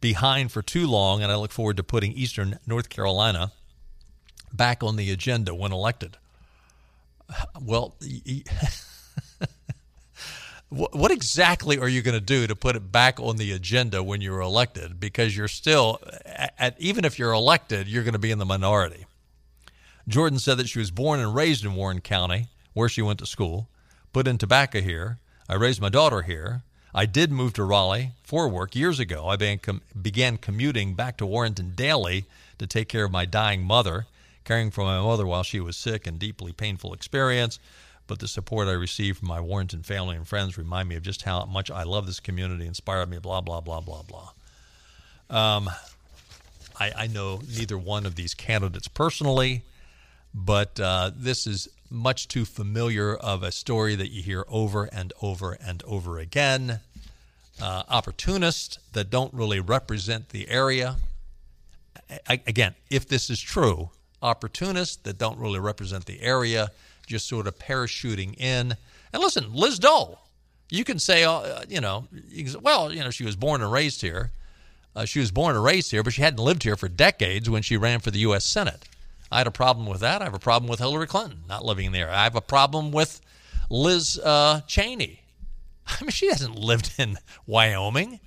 behind 0.00 0.50
for 0.50 0.62
too 0.62 0.88
long, 0.88 1.22
and 1.22 1.30
I 1.30 1.36
look 1.36 1.52
forward 1.52 1.76
to 1.76 1.84
putting 1.84 2.12
Eastern 2.12 2.58
North 2.66 2.88
Carolina 2.88 3.52
back 4.52 4.82
on 4.82 4.96
the 4.96 5.10
agenda 5.12 5.54
when 5.54 5.72
elected. 5.72 6.16
Well, 7.60 7.96
what 10.68 11.10
exactly 11.10 11.78
are 11.78 11.88
you 11.88 12.02
going 12.02 12.18
to 12.18 12.20
do 12.20 12.46
to 12.46 12.56
put 12.56 12.76
it 12.76 12.92
back 12.92 13.20
on 13.20 13.36
the 13.36 13.52
agenda 13.52 14.02
when 14.02 14.20
you're 14.20 14.40
elected? 14.40 15.00
Because 15.00 15.36
you're 15.36 15.48
still, 15.48 16.00
at, 16.24 16.76
even 16.78 17.04
if 17.04 17.18
you're 17.18 17.32
elected, 17.32 17.88
you're 17.88 18.04
going 18.04 18.14
to 18.14 18.18
be 18.18 18.30
in 18.30 18.38
the 18.38 18.44
minority. 18.44 19.06
Jordan 20.08 20.38
said 20.38 20.56
that 20.58 20.68
she 20.68 20.78
was 20.78 20.90
born 20.90 21.20
and 21.20 21.34
raised 21.34 21.64
in 21.64 21.74
Warren 21.74 22.00
County, 22.00 22.48
where 22.74 22.88
she 22.88 23.02
went 23.02 23.18
to 23.18 23.26
school, 23.26 23.68
put 24.12 24.28
in 24.28 24.38
tobacco 24.38 24.80
here. 24.80 25.18
I 25.48 25.54
raised 25.54 25.80
my 25.80 25.88
daughter 25.88 26.22
here. 26.22 26.62
I 26.94 27.06
did 27.06 27.30
move 27.30 27.52
to 27.54 27.64
Raleigh 27.64 28.12
for 28.22 28.48
work 28.48 28.74
years 28.74 28.98
ago. 28.98 29.28
I 29.28 29.36
began 29.36 30.38
commuting 30.38 30.94
back 30.94 31.18
to 31.18 31.26
Warrenton 31.26 31.72
daily 31.74 32.24
to 32.58 32.66
take 32.66 32.88
care 32.88 33.04
of 33.04 33.10
my 33.10 33.24
dying 33.24 33.62
mother, 33.62 34.06
caring 34.46 34.70
for 34.70 34.84
my 34.84 34.98
mother 35.00 35.26
while 35.26 35.42
she 35.42 35.60
was 35.60 35.76
sick 35.76 36.06
and 36.06 36.18
deeply 36.18 36.52
painful 36.52 36.94
experience. 36.94 37.58
But 38.06 38.20
the 38.20 38.28
support 38.28 38.68
I 38.68 38.72
received 38.72 39.18
from 39.18 39.28
my 39.28 39.40
Warrenton 39.40 39.82
family 39.82 40.16
and 40.16 40.26
friends 40.26 40.56
remind 40.56 40.88
me 40.88 40.94
of 40.94 41.02
just 41.02 41.22
how 41.22 41.44
much 41.44 41.70
I 41.70 41.82
love 41.82 42.06
this 42.06 42.20
community, 42.20 42.64
inspired 42.66 43.10
me, 43.10 43.18
blah, 43.18 43.40
blah, 43.40 43.60
blah, 43.60 43.80
blah, 43.80 44.02
blah. 44.02 44.30
Um, 45.28 45.68
I, 46.78 46.92
I 46.96 47.06
know 47.08 47.40
neither 47.58 47.76
one 47.76 48.06
of 48.06 48.14
these 48.14 48.32
candidates 48.32 48.86
personally, 48.86 49.64
but 50.32 50.78
uh, 50.78 51.10
this 51.16 51.48
is 51.48 51.68
much 51.90 52.28
too 52.28 52.44
familiar 52.44 53.14
of 53.14 53.42
a 53.42 53.50
story 53.50 53.96
that 53.96 54.10
you 54.10 54.22
hear 54.22 54.44
over 54.48 54.84
and 54.84 55.12
over 55.20 55.52
and 55.54 55.82
over 55.84 56.18
again. 56.18 56.80
Uh, 57.60 57.82
opportunists 57.88 58.78
that 58.92 59.10
don't 59.10 59.34
really 59.34 59.58
represent 59.58 60.28
the 60.28 60.48
area. 60.48 60.96
I, 62.28 62.40
again, 62.46 62.76
if 62.88 63.08
this 63.08 63.30
is 63.30 63.40
true, 63.40 63.90
opportunists 64.22 64.96
that 64.96 65.18
don't 65.18 65.38
really 65.38 65.60
represent 65.60 66.06
the 66.06 66.20
area, 66.20 66.70
just 67.06 67.28
sort 67.28 67.46
of 67.46 67.58
parachuting 67.58 68.38
in. 68.38 68.76
And 69.12 69.22
listen, 69.22 69.52
Liz 69.54 69.78
Dole, 69.78 70.18
you 70.70 70.84
can 70.84 70.98
say, 70.98 71.24
uh, 71.24 71.62
you 71.68 71.80
know, 71.80 72.06
well, 72.60 72.92
you 72.92 73.00
know, 73.00 73.10
she 73.10 73.24
was 73.24 73.36
born 73.36 73.62
and 73.62 73.70
raised 73.70 74.00
here. 74.00 74.30
Uh, 74.94 75.04
she 75.04 75.20
was 75.20 75.30
born 75.30 75.54
and 75.54 75.64
raised 75.64 75.90
here, 75.90 76.02
but 76.02 76.14
she 76.14 76.22
hadn't 76.22 76.42
lived 76.42 76.62
here 76.62 76.76
for 76.76 76.88
decades 76.88 77.50
when 77.50 77.62
she 77.62 77.76
ran 77.76 78.00
for 78.00 78.10
the 78.10 78.20
U.S. 78.20 78.44
Senate. 78.44 78.88
I 79.30 79.38
had 79.38 79.46
a 79.46 79.52
problem 79.52 79.86
with 79.86 80.00
that. 80.00 80.22
I 80.22 80.24
have 80.24 80.34
a 80.34 80.38
problem 80.38 80.70
with 80.70 80.78
Hillary 80.78 81.06
Clinton 81.06 81.42
not 81.48 81.64
living 81.64 81.92
there. 81.92 82.10
I 82.10 82.24
have 82.24 82.36
a 82.36 82.40
problem 82.40 82.92
with 82.92 83.20
Liz 83.68 84.18
uh, 84.18 84.62
Cheney. 84.66 85.22
I 85.86 86.02
mean, 86.02 86.10
she 86.10 86.28
hasn't 86.28 86.58
lived 86.58 86.92
in 86.98 87.18
Wyoming. 87.46 88.20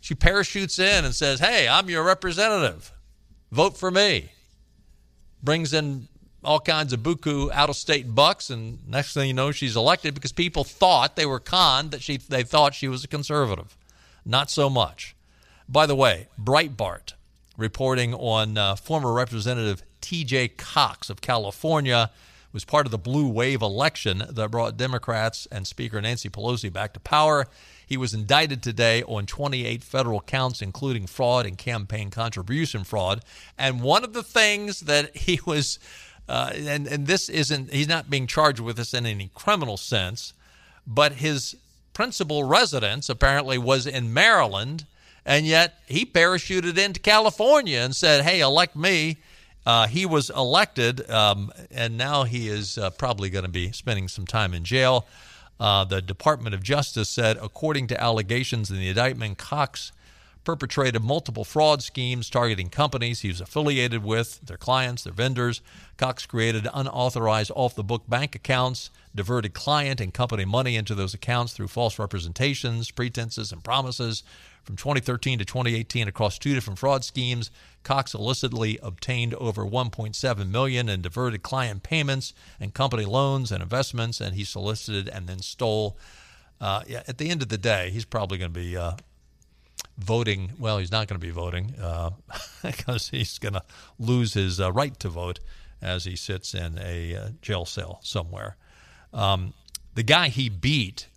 She 0.00 0.14
parachutes 0.14 0.78
in 0.78 1.04
and 1.04 1.14
says, 1.14 1.38
Hey, 1.38 1.68
I'm 1.68 1.88
your 1.88 2.02
representative. 2.02 2.92
Vote 3.52 3.76
for 3.76 3.90
me. 3.90 4.32
Brings 5.42 5.74
in 5.74 6.08
all 6.42 6.58
kinds 6.58 6.92
of 6.92 7.00
buku 7.00 7.52
out 7.52 7.68
of 7.68 7.76
state 7.76 8.14
bucks, 8.14 8.48
and 8.50 8.78
next 8.88 9.12
thing 9.12 9.28
you 9.28 9.34
know, 9.34 9.52
she's 9.52 9.76
elected 9.76 10.14
because 10.14 10.32
people 10.32 10.64
thought 10.64 11.14
they 11.14 11.26
were 11.26 11.38
conned 11.38 11.90
that 11.90 12.02
she 12.02 12.16
they 12.16 12.42
thought 12.42 12.74
she 12.74 12.88
was 12.88 13.04
a 13.04 13.08
conservative. 13.08 13.76
Not 14.24 14.50
so 14.50 14.70
much. 14.70 15.14
By 15.68 15.86
the 15.86 15.94
way, 15.94 16.28
Breitbart 16.40 17.12
reporting 17.56 18.14
on 18.14 18.56
uh, 18.56 18.74
former 18.76 19.12
Representative 19.12 19.82
T.J. 20.00 20.48
Cox 20.48 21.10
of 21.10 21.20
California 21.20 22.10
was 22.52 22.64
part 22.64 22.86
of 22.86 22.90
the 22.90 22.98
blue 22.98 23.28
wave 23.28 23.62
election 23.62 24.22
that 24.28 24.50
brought 24.50 24.76
Democrats 24.76 25.46
and 25.50 25.66
Speaker 25.66 26.00
Nancy 26.00 26.28
Pelosi 26.28 26.72
back 26.72 26.92
to 26.94 27.00
power. 27.00 27.46
He 27.86 27.96
was 27.96 28.14
indicted 28.14 28.62
today 28.62 29.02
on 29.02 29.26
28 29.26 29.82
federal 29.82 30.20
counts, 30.20 30.62
including 30.62 31.06
fraud 31.06 31.46
and 31.46 31.56
campaign 31.58 32.10
contribution 32.10 32.84
fraud. 32.84 33.24
And 33.58 33.82
one 33.82 34.04
of 34.04 34.12
the 34.12 34.22
things 34.22 34.80
that 34.80 35.16
he 35.16 35.40
was, 35.46 35.78
uh, 36.28 36.52
and, 36.54 36.86
and 36.86 37.06
this 37.06 37.28
isn't, 37.28 37.72
he's 37.72 37.88
not 37.88 38.10
being 38.10 38.26
charged 38.26 38.60
with 38.60 38.76
this 38.76 38.94
in 38.94 39.06
any 39.06 39.30
criminal 39.34 39.76
sense, 39.76 40.32
but 40.86 41.12
his 41.12 41.56
principal 41.92 42.44
residence 42.44 43.08
apparently 43.08 43.58
was 43.58 43.86
in 43.86 44.12
Maryland 44.12 44.86
and 45.24 45.46
yet 45.46 45.78
he 45.86 46.04
parachuted 46.04 46.78
into 46.78 47.00
California 47.00 47.78
and 47.78 47.94
said, 47.94 48.24
"Hey, 48.24 48.40
elect 48.40 48.76
me." 48.76 49.18
Uh, 49.64 49.86
he 49.86 50.04
was 50.04 50.30
elected, 50.30 51.08
um, 51.10 51.52
and 51.70 51.96
now 51.96 52.24
he 52.24 52.48
is 52.48 52.78
uh, 52.78 52.90
probably 52.90 53.30
going 53.30 53.44
to 53.44 53.50
be 53.50 53.70
spending 53.72 54.08
some 54.08 54.26
time 54.26 54.54
in 54.54 54.64
jail. 54.64 55.06
Uh, 55.60 55.84
the 55.84 56.02
Department 56.02 56.54
of 56.54 56.62
Justice 56.62 57.08
said, 57.08 57.38
according 57.40 57.86
to 57.88 58.00
allegations 58.02 58.70
in 58.70 58.78
the 58.78 58.88
indictment, 58.88 59.38
Cox 59.38 59.92
perpetrated 60.44 61.02
multiple 61.02 61.44
fraud 61.44 61.82
schemes 61.82 62.28
targeting 62.28 62.68
companies 62.68 63.20
he 63.20 63.28
was 63.28 63.40
affiliated 63.40 64.02
with, 64.02 64.40
their 64.40 64.56
clients, 64.56 65.04
their 65.04 65.12
vendors. 65.12 65.60
Cox 65.96 66.26
created 66.26 66.66
unauthorized 66.74 67.52
off 67.54 67.76
the 67.76 67.84
book 67.84 68.02
bank 68.08 68.34
accounts, 68.34 68.90
diverted 69.14 69.54
client 69.54 70.00
and 70.00 70.14
company 70.14 70.44
money 70.44 70.76
into 70.76 70.94
those 70.94 71.14
accounts 71.14 71.52
through 71.52 71.68
false 71.68 71.98
representations, 71.98 72.90
pretenses, 72.90 73.52
and 73.52 73.62
promises. 73.62 74.22
From 74.64 74.76
2013 74.76 75.40
to 75.40 75.44
2018, 75.44 76.06
across 76.06 76.38
two 76.38 76.54
different 76.54 76.78
fraud 76.78 77.04
schemes, 77.04 77.50
Cox 77.82 78.14
illicitly 78.14 78.78
obtained 78.82 79.34
over 79.34 79.64
1.7 79.64 80.48
million 80.48 80.88
in 80.88 81.02
diverted 81.02 81.42
client 81.42 81.82
payments 81.82 82.32
and 82.60 82.72
company 82.72 83.04
loans 83.04 83.50
and 83.50 83.62
investments, 83.62 84.20
and 84.20 84.36
he 84.36 84.44
solicited 84.44 85.08
and 85.08 85.26
then 85.26 85.40
stole. 85.40 85.98
Uh, 86.60 86.82
at 87.08 87.18
the 87.18 87.28
end 87.28 87.42
of 87.42 87.48
the 87.48 87.58
day, 87.58 87.90
he's 87.90 88.04
probably 88.04 88.38
going 88.38 88.52
to 88.52 88.60
be 88.60 88.76
uh, 88.76 88.92
voting. 89.98 90.52
Well, 90.58 90.78
he's 90.78 90.92
not 90.92 91.08
going 91.08 91.20
to 91.20 91.26
be 91.26 91.32
voting 91.32 91.74
uh, 91.80 92.10
because 92.62 93.08
he's 93.08 93.38
going 93.38 93.54
to 93.54 93.64
lose 93.98 94.34
his 94.34 94.60
uh, 94.60 94.72
right 94.72 94.98
to 95.00 95.08
vote 95.08 95.40
as 95.80 96.04
he 96.04 96.14
sits 96.14 96.54
in 96.54 96.78
a 96.78 97.16
uh, 97.16 97.28
jail 97.40 97.64
cell 97.64 97.98
somewhere. 98.04 98.56
Um, 99.12 99.54
the 99.94 100.02
guy 100.02 100.28
he 100.28 100.48
beat 100.48 101.08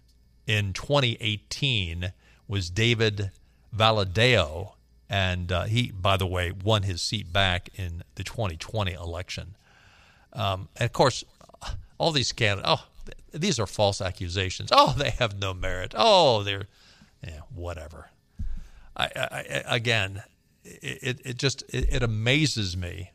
in 0.45 0.73
2018 0.73 2.11
was 2.47 2.69
David 2.69 3.31
Valadao, 3.75 4.73
and 5.09 5.51
uh, 5.51 5.63
he, 5.63 5.91
by 5.91 6.17
the 6.17 6.27
way, 6.27 6.51
won 6.51 6.83
his 6.83 7.01
seat 7.01 7.31
back 7.31 7.69
in 7.75 8.03
the 8.15 8.23
2020 8.23 8.93
election. 8.93 9.55
Um, 10.33 10.69
and 10.75 10.85
of 10.85 10.93
course, 10.93 11.23
all 11.97 12.11
these 12.11 12.31
candidates, 12.31 12.69
oh, 12.69 12.85
these 13.33 13.59
are 13.59 13.67
false 13.67 14.01
accusations. 14.01 14.69
Oh, 14.71 14.93
they 14.97 15.11
have 15.11 15.39
no 15.39 15.53
merit. 15.53 15.93
Oh, 15.95 16.43
they're, 16.43 16.67
yeah, 17.23 17.41
whatever. 17.53 18.09
I, 18.97 19.09
I, 19.15 19.63
again, 19.75 20.23
it, 20.63 21.19
it 21.25 21.37
just 21.37 21.63
it, 21.69 21.93
it 21.93 22.03
amazes 22.03 22.77
me, 22.77 23.11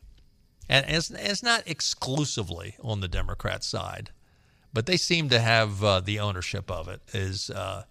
and 0.69 0.85
it's, 0.87 1.09
it's 1.09 1.41
not 1.41 1.63
exclusively 1.65 2.75
on 2.83 3.01
the 3.01 3.07
Democrat 3.07 3.63
side, 3.63 4.11
but 4.73 4.85
they 4.85 4.97
seem 4.97 5.29
to 5.29 5.39
have 5.39 5.83
uh, 5.83 5.99
the 5.99 6.19
ownership 6.19 6.69
of 6.69 6.87
it. 6.87 7.01
Is 7.13 7.49
uh, 7.49 7.83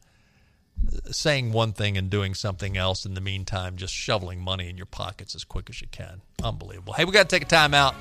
saying 1.11 1.53
one 1.53 1.73
thing 1.73 1.97
and 1.97 2.11
doing 2.11 2.35
something 2.35 2.77
else 2.77 3.05
in 3.05 3.15
the 3.15 3.21
meantime, 3.21 3.77
just 3.77 3.95
shoveling 3.95 4.41
money 4.41 4.69
in 4.69 4.77
your 4.77 4.87
pockets 4.87 5.35
as 5.35 5.45
quick 5.45 5.69
as 5.69 5.81
you 5.81 5.89
can. 5.91 6.23
Unbelievable. 6.43 6.93
Hey, 6.95 7.05
we 7.05 7.13
got 7.13 7.29
to 7.29 7.37
take 7.37 7.43
a 7.43 7.51
time 7.51 7.75
out. 7.75 7.95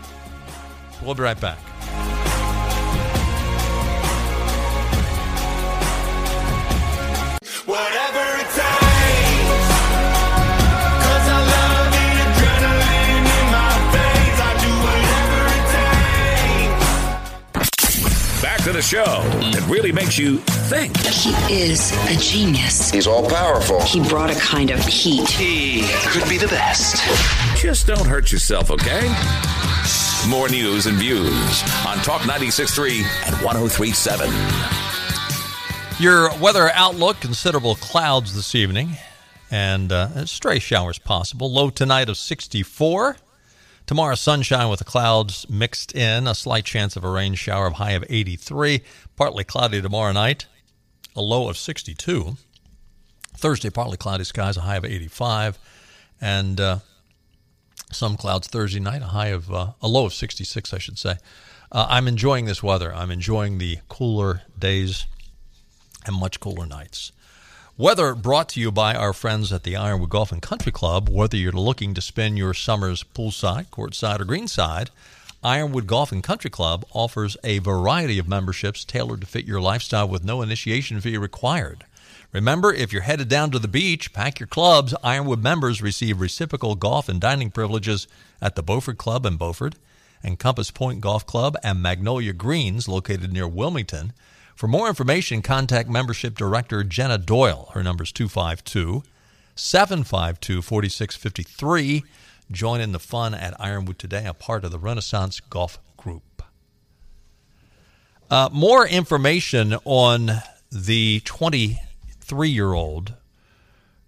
We'll 1.03 1.15
be 1.15 1.23
right 1.23 1.39
back. 1.39 2.18
To 18.69 18.73
the 18.73 18.81
show 18.83 19.23
that 19.51 19.65
really 19.67 19.91
makes 19.91 20.17
you 20.17 20.37
think. 20.69 20.95
He 20.97 21.31
is 21.63 21.91
a 22.07 22.15
genius. 22.19 22.91
He's 22.91 23.07
all 23.07 23.27
powerful. 23.27 23.81
He 23.81 24.07
brought 24.07 24.29
a 24.29 24.39
kind 24.39 24.69
of 24.69 24.79
heat. 24.85 25.27
He 25.27 25.81
could 26.09 26.29
be 26.29 26.37
the 26.37 26.45
best. 26.47 27.03
Just 27.59 27.87
don't 27.87 28.05
hurt 28.05 28.31
yourself, 28.31 28.69
okay? 28.69 29.11
More 30.27 30.49
news 30.49 30.85
and 30.85 30.97
views 30.97 31.63
on 31.87 31.97
Talk 31.99 32.21
96.3 32.21 33.01
and 33.25 33.35
103.7. 33.37 35.99
Your 35.99 36.31
weather 36.39 36.69
outlook 36.73 37.19
considerable 37.21 37.73
clouds 37.75 38.35
this 38.35 38.53
evening 38.53 38.97
and 39.49 39.91
uh, 39.91 40.27
stray 40.27 40.59
showers 40.59 40.99
possible. 40.99 41.51
Low 41.51 41.71
tonight 41.71 42.07
of 42.07 42.17
64. 42.17 43.17
Tomorrow, 43.89 44.13
sunshine 44.13 44.69
with 44.69 44.77
the 44.77 44.85
clouds 44.85 45.49
mixed 45.49 45.95
in, 45.95 46.27
a 46.27 46.35
slight 46.35 46.63
chance 46.63 46.95
of 46.95 47.03
a 47.03 47.09
rain 47.09 47.33
shower 47.33 47.65
of 47.65 47.73
high 47.73 47.93
of 47.93 48.05
83. 48.07 48.83
Partly 49.15 49.43
cloudy 49.43 49.81
tomorrow 49.81 50.11
night, 50.11 50.45
a 51.15 51.23
low 51.23 51.49
of 51.49 51.57
62. 51.57 52.37
Thursday, 53.35 53.71
partly 53.71 53.97
cloudy 53.97 54.25
skies, 54.25 54.57
a 54.57 54.61
high 54.61 54.75
of 54.75 54.85
85. 54.85 55.57
And 56.21 56.61
uh, 56.61 56.79
some 57.91 58.15
clouds 58.15 58.47
Thursday 58.47 58.79
night, 58.79 59.01
a 59.01 59.05
high 59.05 59.29
of 59.29 59.51
uh, 59.51 59.71
a 59.81 59.87
low 59.87 60.05
of 60.05 60.13
66, 60.13 60.71
I 60.71 60.77
should 60.77 60.99
say. 60.99 61.15
Uh, 61.71 61.87
I'm 61.89 62.07
enjoying 62.07 62.45
this 62.45 62.61
weather. 62.61 62.93
I'm 62.93 63.09
enjoying 63.09 63.57
the 63.57 63.79
cooler 63.89 64.43
days 64.55 65.07
and 66.05 66.15
much 66.15 66.39
cooler 66.39 66.67
nights. 66.67 67.11
Weather 67.79 68.13
brought 68.13 68.49
to 68.49 68.59
you 68.59 68.73
by 68.73 68.93
our 68.93 69.13
friends 69.13 69.53
at 69.53 69.63
the 69.63 69.77
Ironwood 69.77 70.09
Golf 70.09 70.33
and 70.33 70.41
Country 70.41 70.69
Club. 70.69 71.07
Whether 71.07 71.37
you're 71.37 71.53
looking 71.53 71.93
to 71.93 72.01
spend 72.01 72.37
your 72.37 72.53
summers 72.53 73.05
poolside, 73.05 73.69
courtside, 73.69 74.19
or 74.19 74.25
greenside, 74.25 74.89
Ironwood 75.41 75.87
Golf 75.87 76.11
and 76.11 76.21
Country 76.21 76.49
Club 76.49 76.83
offers 76.91 77.37
a 77.41 77.59
variety 77.59 78.19
of 78.19 78.27
memberships 78.27 78.83
tailored 78.83 79.21
to 79.21 79.27
fit 79.27 79.45
your 79.45 79.61
lifestyle 79.61 80.09
with 80.09 80.25
no 80.25 80.41
initiation 80.41 80.99
fee 80.99 81.17
required. 81.17 81.85
Remember, 82.33 82.73
if 82.73 82.91
you're 82.91 83.03
headed 83.03 83.29
down 83.29 83.49
to 83.51 83.59
the 83.59 83.69
beach, 83.69 84.11
pack 84.11 84.41
your 84.41 84.47
clubs. 84.47 84.93
Ironwood 85.01 85.41
members 85.41 85.81
receive 85.81 86.19
reciprocal 86.19 86.75
golf 86.75 87.07
and 87.07 87.21
dining 87.21 87.49
privileges 87.49 88.09
at 88.41 88.55
the 88.55 88.61
Beaufort 88.61 88.97
Club 88.97 89.25
in 89.25 89.37
Beaufort 89.37 89.75
and 90.21 90.37
Compass 90.37 90.69
Point 90.69 90.99
Golf 90.99 91.25
Club 91.25 91.55
and 91.63 91.81
Magnolia 91.81 92.33
Greens, 92.33 92.89
located 92.89 93.31
near 93.31 93.47
Wilmington. 93.47 94.11
For 94.59 94.67
more 94.67 94.89
information, 94.89 95.41
contact 95.41 95.87
Membership 95.87 96.35
Director 96.35 96.83
Jenna 96.83 97.17
Doyle. 97.17 97.71
Her 97.73 97.81
number 97.81 98.03
is 98.03 98.11
252 98.11 99.03
752 99.55 100.61
4653. 100.61 102.03
Join 102.51 102.81
in 102.81 102.91
the 102.91 102.99
fun 102.99 103.33
at 103.33 103.57
Ironwood 103.57 103.97
today, 103.97 104.25
a 104.25 104.33
part 104.33 104.65
of 104.65 104.71
the 104.71 104.77
Renaissance 104.77 105.39
Golf 105.39 105.79
Group. 105.95 106.43
Uh, 108.29 108.49
more 108.51 108.85
information 108.85 109.75
on 109.85 110.29
the 110.69 111.21
23 111.23 112.49
year 112.49 112.73
old 112.73 113.13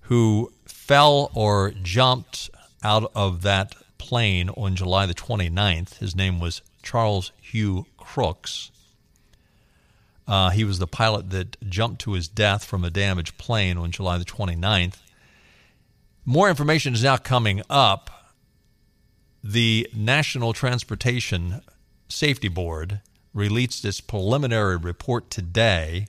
who 0.02 0.52
fell 0.66 1.32
or 1.34 1.72
jumped 1.82 2.50
out 2.84 3.10
of 3.16 3.42
that 3.44 3.74
plane 3.98 4.50
on 4.50 4.76
July 4.76 5.06
the 5.06 5.14
29th. 5.14 6.00
His 6.00 6.14
name 6.14 6.42
was 6.42 6.62
Charles 6.84 7.32
Hew 7.40 7.86
Crooks. 7.96 8.72
Uh, 10.28 10.50
he 10.52 10.64
was 10.64 10.80
the 10.80 10.88
pilot 10.88 11.30
that 11.32 11.58
jumped 11.70 12.02
to 12.02 12.14
his 12.14 12.28
death 12.28 12.64
from 12.64 12.84
a 12.84 12.90
damaged 12.90 13.38
plane 13.38 13.78
on 13.78 13.92
July 13.92 14.18
the 14.18 14.26
29th. 14.26 14.98
More 16.26 16.50
information 16.50 16.94
is 16.94 17.04
now 17.04 17.18
coming 17.18 17.62
up. 17.70 18.10
The 19.44 19.90
National 19.96 20.54
Transportation 20.54 21.62
Safety 22.08 22.48
Board 22.48 23.02
released 23.34 23.84
its 23.86 24.02
preliminary 24.02 24.78
report 24.78 25.30
today. 25.30 26.08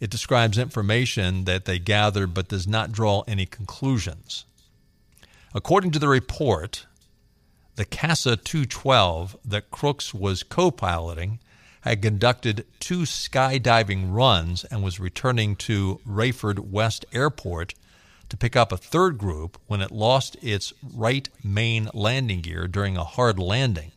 It 0.00 0.10
describes 0.10 0.58
information 0.58 1.44
that 1.44 1.64
they 1.66 1.78
gathered 1.78 2.32
but 2.34 2.48
does 2.48 2.66
not 2.66 2.92
draw 2.92 3.24
any 3.28 3.46
conclusions. 3.46 4.44
According 5.54 5.90
to 5.92 5.98
the 5.98 6.08
report, 6.08 6.86
the 7.76 7.84
CASA 7.84 8.36
212 8.38 9.36
that 9.44 9.70
Crooks 9.70 10.14
was 10.14 10.42
co 10.42 10.70
piloting 10.70 11.38
had 11.90 12.02
conducted 12.02 12.66
two 12.80 13.02
skydiving 13.02 14.12
runs 14.12 14.64
and 14.64 14.82
was 14.82 14.98
returning 14.98 15.54
to 15.54 16.00
Raeford 16.06 16.58
West 16.58 17.04
Airport 17.12 17.74
to 18.28 18.36
pick 18.36 18.56
up 18.56 18.72
a 18.72 18.76
third 18.76 19.18
group 19.18 19.56
when 19.68 19.80
it 19.80 19.92
lost 19.92 20.36
its 20.42 20.72
right 20.82 21.28
main 21.44 21.88
landing 21.94 22.40
gear 22.40 22.66
during 22.66 22.96
a 22.96 23.04
hard 23.04 23.38
landing. 23.38 23.92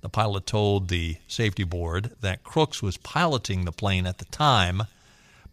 The 0.00 0.08
pilot 0.08 0.46
told 0.46 0.88
the 0.88 1.18
safety 1.28 1.64
board 1.64 2.10
that 2.20 2.42
Crooks 2.42 2.82
was 2.82 2.96
piloting 2.96 3.64
the 3.64 3.72
plane 3.72 4.06
at 4.06 4.18
the 4.18 4.24
time, 4.26 4.82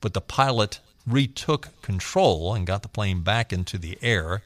but 0.01 0.13
the 0.13 0.21
pilot 0.21 0.79
retook 1.05 1.69
control 1.81 2.53
and 2.53 2.65
got 2.65 2.81
the 2.81 2.87
plane 2.87 3.21
back 3.21 3.53
into 3.53 3.77
the 3.77 3.97
air. 4.01 4.41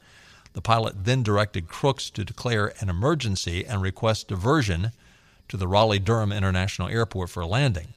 The 0.52 0.60
pilot 0.60 1.04
then 1.04 1.22
directed 1.22 1.68
Crooks 1.68 2.10
to 2.10 2.24
declare 2.24 2.72
an 2.80 2.88
emergency 2.88 3.64
and 3.64 3.80
request 3.80 4.28
diversion 4.28 4.92
to 5.48 5.56
the 5.56 5.68
Raleigh 5.68 5.98
Durham 5.98 6.32
International 6.32 6.88
Airport 6.88 7.30
for 7.30 7.40
a 7.40 7.46
landing. 7.46 7.94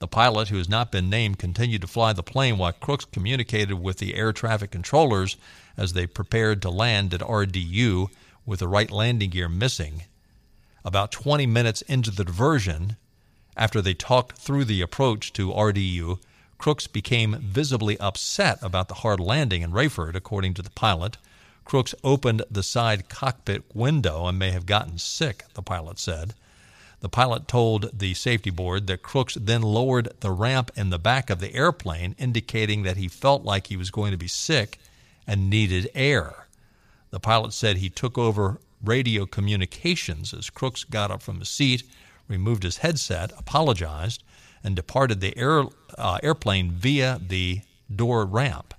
The 0.00 0.08
pilot, 0.08 0.48
who 0.48 0.56
has 0.56 0.68
not 0.68 0.90
been 0.90 1.10
named, 1.10 1.38
continued 1.38 1.82
to 1.82 1.86
fly 1.86 2.14
the 2.14 2.22
plane 2.22 2.56
while 2.56 2.72
Crooks 2.72 3.04
communicated 3.04 3.74
with 3.74 3.98
the 3.98 4.14
air 4.14 4.32
traffic 4.32 4.70
controllers 4.70 5.36
as 5.76 5.92
they 5.92 6.06
prepared 6.06 6.62
to 6.62 6.70
land 6.70 7.12
at 7.12 7.20
RDU 7.20 8.08
with 8.46 8.60
the 8.60 8.68
right 8.68 8.90
landing 8.90 9.30
gear 9.30 9.48
missing. 9.48 10.04
About 10.84 11.12
20 11.12 11.44
minutes 11.44 11.82
into 11.82 12.10
the 12.10 12.24
diversion, 12.24 12.96
after 13.56 13.82
they 13.82 13.92
talked 13.92 14.38
through 14.38 14.64
the 14.64 14.80
approach 14.80 15.34
to 15.34 15.52
RDU, 15.52 16.18
Crooks 16.56 16.86
became 16.86 17.36
visibly 17.40 17.98
upset 18.00 18.58
about 18.62 18.88
the 18.88 18.96
hard 18.96 19.20
landing 19.20 19.60
in 19.60 19.72
Raeford, 19.72 20.14
according 20.14 20.54
to 20.54 20.62
the 20.62 20.70
pilot. 20.70 21.18
Crooks 21.64 21.94
opened 22.02 22.42
the 22.50 22.62
side 22.62 23.08
cockpit 23.08 23.64
window 23.74 24.26
and 24.26 24.38
may 24.38 24.50
have 24.50 24.66
gotten 24.66 24.96
sick, 24.96 25.44
the 25.54 25.62
pilot 25.62 25.98
said. 25.98 26.34
The 27.00 27.08
pilot 27.08 27.48
told 27.48 27.98
the 27.98 28.12
safety 28.14 28.50
board 28.50 28.86
that 28.86 29.02
Crooks 29.02 29.34
then 29.34 29.62
lowered 29.62 30.12
the 30.20 30.30
ramp 30.30 30.70
in 30.76 30.90
the 30.90 30.98
back 30.98 31.30
of 31.30 31.40
the 31.40 31.54
airplane, 31.54 32.14
indicating 32.18 32.82
that 32.82 32.98
he 32.98 33.08
felt 33.08 33.42
like 33.42 33.66
he 33.66 33.76
was 33.76 33.90
going 33.90 34.12
to 34.12 34.18
be 34.18 34.28
sick 34.28 34.78
and 35.26 35.48
needed 35.48 35.90
air. 35.94 36.46
The 37.10 37.20
pilot 37.20 37.52
said 37.52 37.78
he 37.78 37.88
took 37.88 38.18
over 38.18 38.60
radio 38.84 39.26
communications 39.26 40.34
as 40.34 40.50
Crooks 40.50 40.84
got 40.84 41.10
up 41.10 41.22
from 41.22 41.38
his 41.38 41.48
seat, 41.48 41.84
removed 42.28 42.62
his 42.62 42.78
headset, 42.78 43.32
apologized, 43.36 44.22
and 44.62 44.76
departed 44.76 45.20
the 45.20 45.36
air, 45.38 45.64
uh, 45.96 46.18
airplane 46.22 46.70
via 46.70 47.18
the 47.26 47.62
door 47.94 48.26
ramp. 48.26 48.74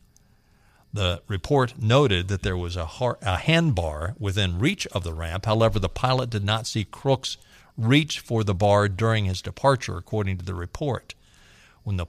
The 0.93 1.21
report 1.27 1.81
noted 1.81 2.27
that 2.27 2.43
there 2.43 2.57
was 2.57 2.75
a, 2.75 2.85
har- 2.85 3.17
a 3.21 3.37
handbar 3.37 4.15
within 4.19 4.59
reach 4.59 4.85
of 4.87 5.03
the 5.03 5.13
ramp. 5.13 5.45
However, 5.45 5.79
the 5.79 5.89
pilot 5.89 6.29
did 6.29 6.43
not 6.43 6.67
see 6.67 6.83
Crooks 6.83 7.37
reach 7.77 8.19
for 8.19 8.43
the 8.43 8.55
bar 8.55 8.87
during 8.87 9.25
his 9.25 9.41
departure, 9.41 9.97
according 9.97 10.37
to 10.37 10.45
the 10.45 10.53
report. 10.53 11.13
When 11.83 11.97
the, 11.97 12.05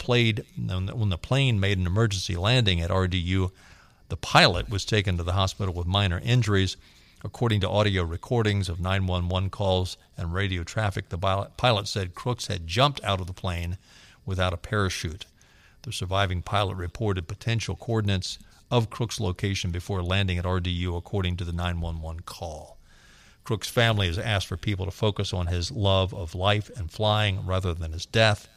when 0.94 1.08
the 1.08 1.18
plane 1.18 1.58
made 1.58 1.78
an 1.78 1.86
emergency 1.86 2.36
landing 2.36 2.80
at 2.80 2.90
RDU, 2.90 3.50
the 4.08 4.16
pilot 4.16 4.68
was 4.68 4.84
taken 4.84 5.16
to 5.16 5.22
the 5.22 5.32
hospital 5.32 5.72
with 5.72 5.86
minor 5.86 6.20
injuries. 6.22 6.76
According 7.24 7.60
to 7.60 7.70
audio 7.70 8.02
recordings 8.02 8.68
of 8.68 8.80
911 8.80 9.48
calls 9.50 9.96
and 10.18 10.34
radio 10.34 10.64
traffic, 10.64 11.08
the 11.08 11.18
pilot 11.56 11.88
said 11.88 12.14
Crooks 12.14 12.48
had 12.48 12.66
jumped 12.66 13.02
out 13.04 13.20
of 13.20 13.26
the 13.26 13.32
plane 13.32 13.78
without 14.26 14.52
a 14.52 14.58
parachute. 14.58 15.24
The 15.82 15.92
surviving 15.92 16.42
pilot 16.42 16.76
reported 16.76 17.26
potential 17.26 17.76
coordinates 17.76 18.38
of 18.70 18.90
Crooks' 18.90 19.20
location 19.20 19.70
before 19.70 20.02
landing 20.02 20.38
at 20.38 20.44
RDU, 20.44 20.96
according 20.96 21.36
to 21.38 21.44
the 21.44 21.52
911 21.52 22.22
call. 22.24 22.78
Crooks' 23.44 23.68
family 23.68 24.06
has 24.06 24.18
asked 24.18 24.46
for 24.46 24.56
people 24.56 24.84
to 24.84 24.92
focus 24.92 25.32
on 25.32 25.48
his 25.48 25.70
love 25.70 26.14
of 26.14 26.34
life 26.34 26.70
and 26.76 26.90
flying 26.90 27.44
rather 27.44 27.74
than 27.74 27.92
his 27.92 28.06
death. 28.06 28.48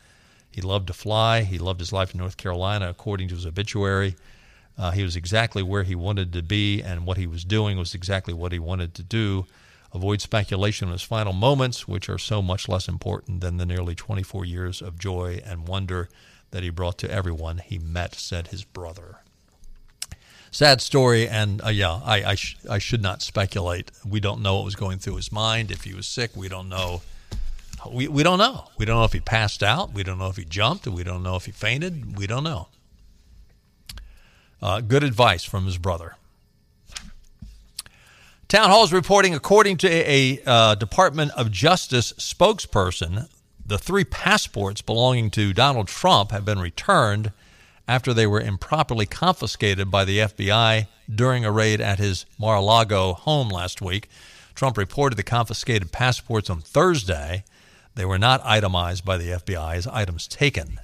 He 0.52 0.62
loved 0.62 0.88
to 0.88 0.94
fly. 0.94 1.42
He 1.42 1.58
loved 1.58 1.80
his 1.80 1.92
life 1.92 2.14
in 2.14 2.20
North 2.20 2.38
Carolina, 2.38 2.90
according 2.90 3.28
to 3.30 3.36
his 3.36 3.46
obituary. 3.46 4.16
Uh, 4.78 4.92
he 4.92 5.04
was 5.04 5.16
exactly 5.16 5.64
where 5.64 5.84
he 5.84 5.96
wanted 5.96 6.32
to 6.34 6.44
be, 6.44 6.82
and 6.82 7.06
what 7.06 7.18
he 7.18 7.28
was 7.28 7.44
doing 7.44 7.78
was 7.78 7.96
exactly 7.96 8.34
what 8.34 8.52
he 8.52 8.60
wanted 8.60 8.94
to 8.94 9.04
do. 9.04 9.48
Avoid 9.94 10.22
speculation 10.22 10.88
on 10.88 10.92
his 10.92 11.02
final 11.02 11.34
moments, 11.34 11.88
which 11.88 12.10
are 12.10 12.18
so 12.18 12.42
much 12.42 12.68
less 12.68 12.88
important 12.88 13.42
than 13.42 13.58
the 13.58 13.66
nearly 13.66 13.96
24 13.96 14.46
years 14.46 14.82
of 14.82 15.00
joy 15.00 15.42
and 15.46 15.68
wonder 15.68 16.10
that 16.52 16.64
he 16.64 16.70
brought 16.70 16.98
to 17.00 17.12
everyone 17.12 17.58
he 17.58 17.80
met, 17.80 18.16
said 18.16 18.48
his 18.48 18.64
brother 18.64 19.20
sad 20.56 20.82
story. 20.82 21.28
And 21.28 21.64
uh, 21.64 21.70
yeah, 21.70 22.00
I 22.04 22.24
I, 22.24 22.36
sh- 22.36 22.58
I, 22.70 22.80
should 22.80 23.02
not 23.02 23.22
speculate. 23.22 23.92
We 24.08 24.20
don't 24.20 24.42
know 24.42 24.56
what 24.56 24.66
was 24.66 24.76
going 24.76 25.00
through 25.00 25.18
his 25.18 25.32
mind. 25.32 25.70
If 25.70 25.84
he 25.84 25.94
was 25.94 26.08
sick, 26.08 26.32
we 26.36 26.48
don't 26.48 26.70
know. 26.70 27.02
We 27.92 28.08
we 28.08 28.24
don't 28.24 28.40
know. 28.40 28.70
We 28.78 28.86
don't 28.86 28.98
know 28.98 29.04
if 29.04 29.14
he 29.14 29.20
passed 29.20 29.62
out. 29.62 29.94
We 29.94 30.04
don't 30.04 30.18
know 30.18 30.30
if 30.30 30.38
he 30.38 30.46
jumped. 30.46 30.88
We 30.88 31.04
don't 31.04 31.24
know 31.24 31.36
if 31.36 31.46
he 31.46 31.52
fainted. 31.52 32.18
We 32.18 32.26
don't 32.26 32.44
know. 32.44 32.70
Uh, 34.62 34.82
good 34.82 35.04
advice 35.04 35.44
from 35.44 35.66
his 35.66 35.78
brother. 35.78 36.16
Town 38.48 38.70
Hall 38.70 38.84
is 38.84 38.94
reporting, 38.94 39.34
according 39.36 39.78
to 39.78 39.90
a, 39.90 40.40
a 40.40 40.50
uh, 40.50 40.76
Department 40.76 41.32
of 41.32 41.52
Justice 41.52 42.14
spokesperson, 42.14 43.28
the 43.66 43.78
three 43.78 44.04
passports 44.04 44.82
belonging 44.82 45.30
to 45.32 45.52
Donald 45.52 45.88
Trump 45.88 46.32
have 46.32 46.46
been 46.46 46.60
returned 46.60 47.32
after 47.88 48.14
they 48.14 48.28
were 48.28 48.42
improperly 48.42 49.06
confiscated 49.06 49.92
by 49.92 50.06
the 50.06 50.20
FBI 50.20 50.88
during 51.14 51.46
a 51.46 51.52
raid 51.52 51.82
at 51.82 52.00
his 52.00 52.26
Mar 52.40 52.56
a 52.56 52.62
Lago 52.62 53.14
home 53.14 53.50
last 53.50 53.82
week. 53.82 54.10
Trump 54.56 54.78
reported 54.78 55.16
the 55.16 55.24
confiscated 55.24 55.92
passports 55.92 56.50
on 56.50 56.62
Thursday. 56.62 57.44
They 57.96 58.06
were 58.06 58.18
not 58.18 58.42
itemized 58.44 59.06
by 59.06 59.18
the 59.18 59.30
FBI 59.30 59.76
as 59.76 59.88
items 59.88 60.28
taken. 60.28 60.80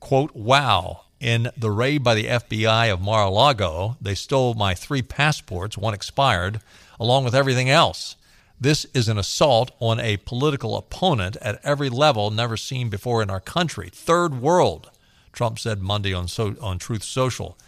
Quote, 0.00 0.34
wow. 0.34 1.02
In 1.20 1.50
the 1.56 1.70
raid 1.70 2.02
by 2.02 2.14
the 2.14 2.26
FBI 2.26 2.92
of 2.92 3.00
Mar 3.00 3.24
a 3.24 3.30
Lago, 3.30 3.96
they 4.00 4.14
stole 4.14 4.54
my 4.54 4.74
three 4.74 5.02
passports, 5.02 5.78
one 5.78 5.94
expired, 5.94 6.60
along 6.98 7.24
with 7.24 7.34
everything 7.34 7.70
else. 7.70 8.16
This 8.60 8.84
is 8.94 9.08
an 9.08 9.18
assault 9.18 9.70
on 9.80 10.00
a 10.00 10.16
political 10.18 10.76
opponent 10.76 11.36
at 11.42 11.60
every 11.64 11.88
level 11.88 12.30
never 12.30 12.56
seen 12.56 12.88
before 12.88 13.22
in 13.22 13.30
our 13.30 13.40
country. 13.40 13.90
Third 13.92 14.40
world. 14.40 14.90
Trump 15.32 15.58
said 15.58 15.80
Monday 15.80 16.12
on 16.12 16.28
so, 16.28 16.54
on 16.60 16.78
Truth 16.78 17.02
Social. 17.02 17.58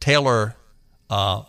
Taylor 0.00 0.56
uh, 1.08 1.42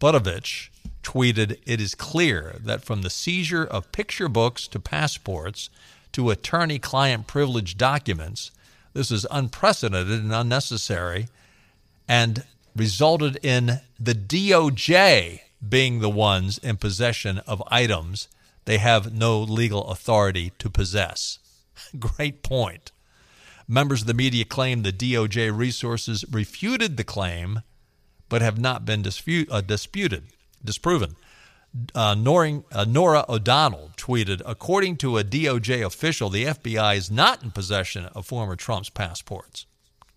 tweeted, 0.00 1.58
"It 1.66 1.80
is 1.80 1.94
clear 1.94 2.56
that 2.60 2.84
from 2.84 3.02
the 3.02 3.10
seizure 3.10 3.64
of 3.64 3.92
picture 3.92 4.28
books 4.28 4.68
to 4.68 4.78
passports 4.78 5.70
to 6.12 6.30
attorney-client 6.30 7.26
privilege 7.26 7.76
documents, 7.76 8.50
this 8.92 9.10
is 9.10 9.26
unprecedented 9.30 10.20
and 10.20 10.32
unnecessary, 10.32 11.28
and 12.06 12.44
resulted 12.76 13.38
in 13.42 13.80
the 13.98 14.14
DOJ 14.14 15.40
being 15.66 16.00
the 16.00 16.08
ones 16.10 16.58
in 16.58 16.76
possession 16.76 17.38
of 17.46 17.62
items 17.68 18.28
they 18.64 18.78
have 18.78 19.12
no 19.12 19.40
legal 19.40 19.88
authority 19.88 20.52
to 20.58 20.68
possess." 20.70 21.38
Great 21.98 22.42
point. 22.42 22.92
Members 23.68 24.00
of 24.00 24.06
the 24.06 24.14
media 24.14 24.46
claim 24.46 24.82
the 24.82 24.92
DOJ 24.92 25.56
resources 25.56 26.24
refuted 26.30 26.96
the 26.96 27.04
claim, 27.04 27.60
but 28.30 28.40
have 28.40 28.58
not 28.58 28.86
been 28.86 29.02
dispute, 29.02 29.48
uh, 29.50 29.60
disputed, 29.60 30.24
disproven. 30.64 31.16
Uh, 31.94 32.14
Nora, 32.14 32.62
uh, 32.72 32.86
Norah 32.86 33.26
O'Donnell 33.28 33.90
tweeted 33.98 34.40
According 34.46 34.96
to 34.98 35.18
a 35.18 35.24
DOJ 35.24 35.84
official, 35.84 36.30
the 36.30 36.46
FBI 36.46 36.96
is 36.96 37.10
not 37.10 37.42
in 37.42 37.50
possession 37.50 38.06
of 38.06 38.26
former 38.26 38.56
Trump's 38.56 38.88
passports. 38.88 39.66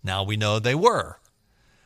Now 0.02 0.22
we 0.22 0.38
know 0.38 0.58
they 0.58 0.74
were. 0.74 1.18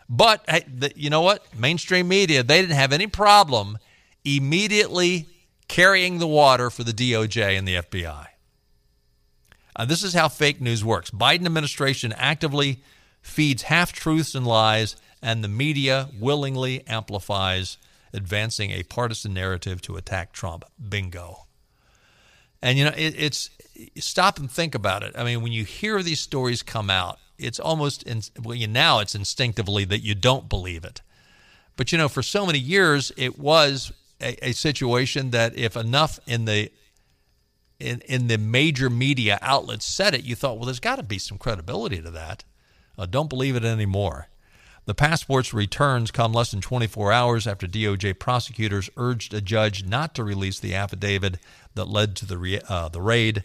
But 0.09 0.45
hey, 0.49 0.65
the, 0.73 0.93
you 0.95 1.11
know 1.11 1.21
what? 1.21 1.43
Mainstream 1.59 2.07
media, 2.07 2.45
they 2.45 2.61
didn't 2.61 2.77
have 2.77 2.93
any 2.93 3.09
problem 3.09 3.79
immediately 4.25 5.27
carrying 5.67 6.19
the 6.19 6.29
water 6.29 6.71
for 6.71 6.85
the 6.85 6.93
DOJ 6.93 7.59
and 7.59 7.67
the 7.67 7.75
FBI. 7.75 8.27
Uh, 9.77 9.85
this 9.85 10.03
is 10.03 10.15
how 10.15 10.29
fake 10.29 10.61
news 10.61 10.85
works. 10.85 11.11
Biden 11.11 11.45
administration 11.45 12.13
actively 12.17 12.83
feeds 13.21 13.63
half 13.63 13.93
truths 13.93 14.35
and 14.35 14.47
lies, 14.47 14.97
and 15.23 15.45
the 15.45 15.49
media 15.49 16.09
willingly 16.19 16.87
amplifies, 16.87 17.77
advancing 18.13 18.71
a 18.71 18.83
partisan 18.85 19.35
narrative 19.35 19.83
to 19.83 19.97
attack 19.97 20.33
Trump. 20.33 20.65
Bingo. 20.89 21.47
And 22.63 22.79
you 22.79 22.85
know, 22.85 22.95
it, 22.97 23.15
it's 23.19 23.51
stop 23.99 24.39
and 24.39 24.51
think 24.51 24.75
about 24.75 25.03
it. 25.03 25.15
I 25.17 25.25
mean, 25.25 25.43
when 25.43 25.53
you 25.53 25.65
hear 25.65 26.03
these 26.03 26.21
stories 26.21 26.63
come 26.63 26.89
out, 26.89 27.19
it's 27.39 27.61
almost 27.61 28.03
in, 28.05 28.23
well, 28.43 28.55
you, 28.55 28.67
now 28.67 29.01
it's 29.01 29.15
instinctively 29.15 29.85
that 29.85 30.01
you 30.01 30.15
don't 30.15 30.49
believe 30.49 30.85
it. 30.85 31.03
But 31.77 31.93
you 31.93 31.99
know, 31.99 32.09
for 32.09 32.23
so 32.23 32.47
many 32.47 32.59
years, 32.59 33.13
it 33.19 33.39
was 33.39 33.93
a, 34.23 34.49
a 34.49 34.53
situation 34.53 35.31
that 35.31 35.55
if 35.59 35.77
enough 35.77 36.19
in 36.27 36.47
the 36.47 36.71
in, 37.79 38.01
in 38.07 38.29
the 38.29 38.39
major 38.39 38.89
media 38.89 39.39
outlets 39.43 39.85
said 39.85 40.15
it, 40.15 40.25
you 40.25 40.35
thought, 40.35 40.57
well, 40.57 40.67
there's 40.67 40.81
got 40.81 40.97
to 40.97 41.03
be 41.03 41.19
some 41.19 41.39
credibility 41.39 42.01
to 42.01 42.11
that. 42.11 42.45
Uh, 42.99 43.07
don't 43.07 43.29
believe 43.29 43.57
it 43.57 43.65
anymore. 43.65 44.29
The 44.87 44.95
passport's 44.95 45.53
returns 45.53 46.13
come 46.13 46.33
less 46.33 46.53
than 46.53 46.61
24 46.61 47.13
hours 47.13 47.47
after 47.47 47.67
DOJ 47.67 48.19
prosecutors 48.19 48.89
urged 48.97 49.35
a 49.35 49.41
judge 49.41 49.85
not 49.85 50.15
to 50.15 50.25
release 50.25 50.61
the 50.61 50.75
affidavit 50.75 51.39
that 51.75 51.87
led 51.87 52.15
to 52.17 52.27
the, 52.27 52.39
re- 52.39 52.61
uh, 52.69 52.89
the 52.89 53.03
raid. 53.03 53.43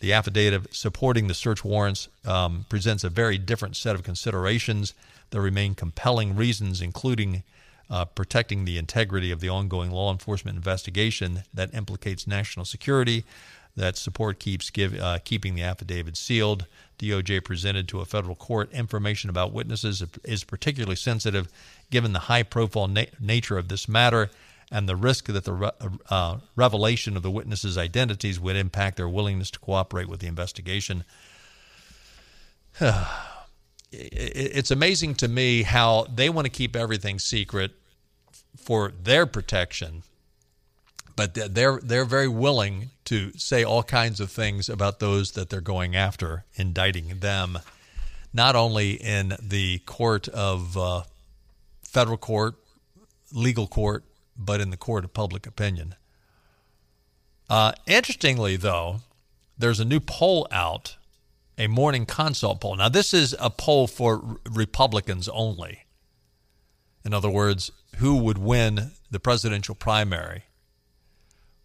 The 0.00 0.14
affidavit 0.14 0.74
supporting 0.74 1.26
the 1.26 1.34
search 1.34 1.62
warrants 1.62 2.08
um, 2.24 2.64
presents 2.70 3.04
a 3.04 3.10
very 3.10 3.36
different 3.36 3.76
set 3.76 3.94
of 3.94 4.02
considerations. 4.02 4.94
There 5.30 5.42
remain 5.42 5.74
compelling 5.74 6.34
reasons, 6.34 6.80
including 6.80 7.42
uh, 7.90 8.06
protecting 8.06 8.64
the 8.64 8.78
integrity 8.78 9.30
of 9.30 9.40
the 9.40 9.48
ongoing 9.48 9.90
law 9.90 10.10
enforcement 10.10 10.56
investigation 10.56 11.42
that 11.52 11.74
implicates 11.74 12.26
national 12.26 12.64
security, 12.64 13.24
that 13.78 13.96
support 13.96 14.38
keeps 14.38 14.70
give, 14.70 14.98
uh, 14.98 15.18
keeping 15.24 15.54
the 15.54 15.62
affidavit 15.62 16.16
sealed. 16.16 16.66
DOJ 16.98 17.44
presented 17.44 17.88
to 17.88 18.00
a 18.00 18.04
federal 18.04 18.34
court 18.34 18.72
information 18.72 19.30
about 19.30 19.52
witnesses 19.52 20.02
is 20.24 20.44
particularly 20.44 20.96
sensitive 20.96 21.48
given 21.90 22.12
the 22.12 22.18
high 22.20 22.42
profile 22.42 22.88
na- 22.88 23.04
nature 23.20 23.56
of 23.56 23.68
this 23.68 23.88
matter 23.88 24.30
and 24.70 24.88
the 24.88 24.96
risk 24.96 25.26
that 25.26 25.44
the 25.44 25.52
re- 25.52 25.70
uh, 26.10 26.38
revelation 26.56 27.16
of 27.16 27.22
the 27.22 27.30
witnesses' 27.30 27.78
identities 27.78 28.38
would 28.38 28.56
impact 28.56 28.96
their 28.96 29.08
willingness 29.08 29.50
to 29.52 29.58
cooperate 29.58 30.08
with 30.08 30.20
the 30.20 30.26
investigation. 30.26 31.04
it's 33.92 34.70
amazing 34.70 35.14
to 35.14 35.28
me 35.28 35.62
how 35.62 36.06
they 36.12 36.28
want 36.28 36.44
to 36.44 36.50
keep 36.50 36.76
everything 36.76 37.18
secret 37.18 37.72
for 38.56 38.92
their 39.02 39.24
protection 39.24 40.02
but 41.18 41.34
they're 41.34 41.80
they're 41.82 42.04
very 42.04 42.28
willing 42.28 42.90
to 43.04 43.36
say 43.36 43.64
all 43.64 43.82
kinds 43.82 44.20
of 44.20 44.30
things 44.30 44.68
about 44.68 45.00
those 45.00 45.32
that 45.32 45.50
they're 45.50 45.60
going 45.60 45.96
after, 45.96 46.44
indicting 46.54 47.18
them, 47.18 47.58
not 48.32 48.54
only 48.54 48.92
in 48.92 49.36
the 49.42 49.78
court 49.80 50.28
of 50.28 50.78
uh, 50.78 51.02
federal 51.82 52.18
court, 52.18 52.54
legal 53.32 53.66
court, 53.66 54.04
but 54.36 54.60
in 54.60 54.70
the 54.70 54.76
court 54.76 55.04
of 55.04 55.12
public 55.12 55.44
opinion. 55.44 55.96
Uh, 57.50 57.72
interestingly, 57.84 58.54
though, 58.54 59.00
there's 59.58 59.80
a 59.80 59.84
new 59.84 59.98
poll 59.98 60.46
out, 60.52 60.98
a 61.58 61.66
morning 61.66 62.06
consult 62.06 62.60
poll. 62.60 62.76
Now, 62.76 62.88
this 62.88 63.12
is 63.12 63.34
a 63.40 63.50
poll 63.50 63.88
for 63.88 64.38
Republicans 64.48 65.28
only. 65.30 65.80
In 67.04 67.12
other 67.12 67.30
words, 67.30 67.72
who 67.96 68.18
would 68.18 68.38
win 68.38 68.92
the 69.10 69.18
presidential 69.18 69.74
primary? 69.74 70.44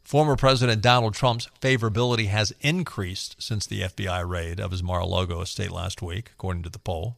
Former 0.04 0.36
President 0.36 0.82
Donald 0.82 1.14
Trump's 1.14 1.48
favorability 1.62 2.28
has 2.28 2.54
increased 2.60 3.42
since 3.42 3.66
the 3.66 3.82
FBI 3.82 4.28
raid 4.28 4.60
of 4.60 4.72
his 4.72 4.84
Mar 4.84 5.00
a 5.00 5.06
Lago 5.06 5.42
estate 5.42 5.72
last 5.72 6.02
week, 6.02 6.32
according 6.34 6.64
to 6.64 6.70
the 6.70 6.80
poll. 6.80 7.18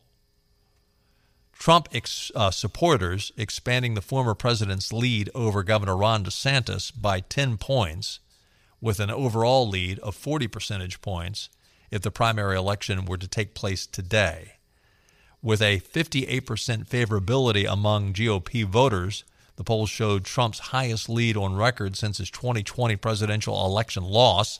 Trump 1.52 1.88
ex, 1.94 2.32
uh, 2.36 2.52
supporters 2.52 3.32
expanding 3.38 3.96
the 3.96 4.02
former 4.02 4.36
president's 4.36 4.94
lead 4.94 5.30
over 5.34 5.64
Governor 5.64 5.98
Ron 5.98 6.24
DeSantis 6.24 6.92
by 6.96 7.22
10 7.22 7.58
points, 7.58 8.20
with 8.80 9.00
an 9.00 9.10
overall 9.10 9.68
lead 9.68 9.98
of 10.00 10.16
40 10.16 10.48
percentage 10.48 11.02
points 11.02 11.50
if 11.90 12.02
the 12.02 12.12
primary 12.12 12.56
election 12.56 13.06
were 13.06 13.18
to 13.18 13.28
take 13.28 13.56
place 13.56 13.88
today. 13.88 14.54
With 15.42 15.62
a 15.62 15.80
58% 15.80 16.42
favorability 16.88 17.72
among 17.72 18.14
GOP 18.14 18.64
voters, 18.64 19.24
the 19.56 19.64
polls 19.64 19.90
showed 19.90 20.26
Trump's 20.26 20.60
highest 20.60 21.10
lead 21.10 21.38
on 21.38 21.56
record 21.56 21.96
since 21.96 22.18
his 22.18 22.30
2020 22.30 22.96
presidential 22.98 23.66
election 23.66 24.04
loss. 24.04 24.60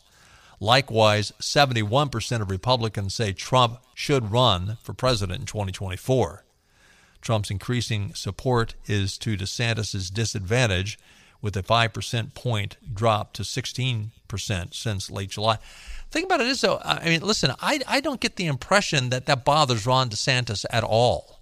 Likewise, 0.60 1.34
71% 1.40 2.42
of 2.42 2.50
Republicans 2.50 3.14
say 3.14 3.34
Trump 3.34 3.80
should 3.94 4.32
run 4.32 4.78
for 4.82 4.94
president 4.94 5.42
in 5.42 5.46
2024. 5.46 6.46
Trump's 7.22 7.52
increasing 7.52 8.14
support 8.14 8.76
is 8.86 9.18
to 9.18 9.36
DeSantis' 9.36 10.14
disadvantage, 10.14 10.98
with 11.46 11.56
a 11.56 11.62
5% 11.62 12.34
point 12.34 12.78
drop 12.92 13.32
to 13.34 13.44
16% 13.44 14.10
since 14.74 15.12
late 15.12 15.30
July. 15.30 15.60
Think 16.10 16.26
about 16.26 16.42
it 16.42 16.48
is 16.48 16.62
though, 16.62 16.80
I 16.84 17.06
mean, 17.06 17.22
listen, 17.22 17.52
I, 17.62 17.82
I 17.88 18.00
don't 18.00 18.20
get 18.20 18.36
the 18.36 18.48
impression 18.48 19.12
that 19.12 19.28
that 19.28 19.46
bothers 19.46 19.86
Ron 19.86 20.10
DeSantis 20.10 20.66
at 20.72 20.84
all. 20.84 21.35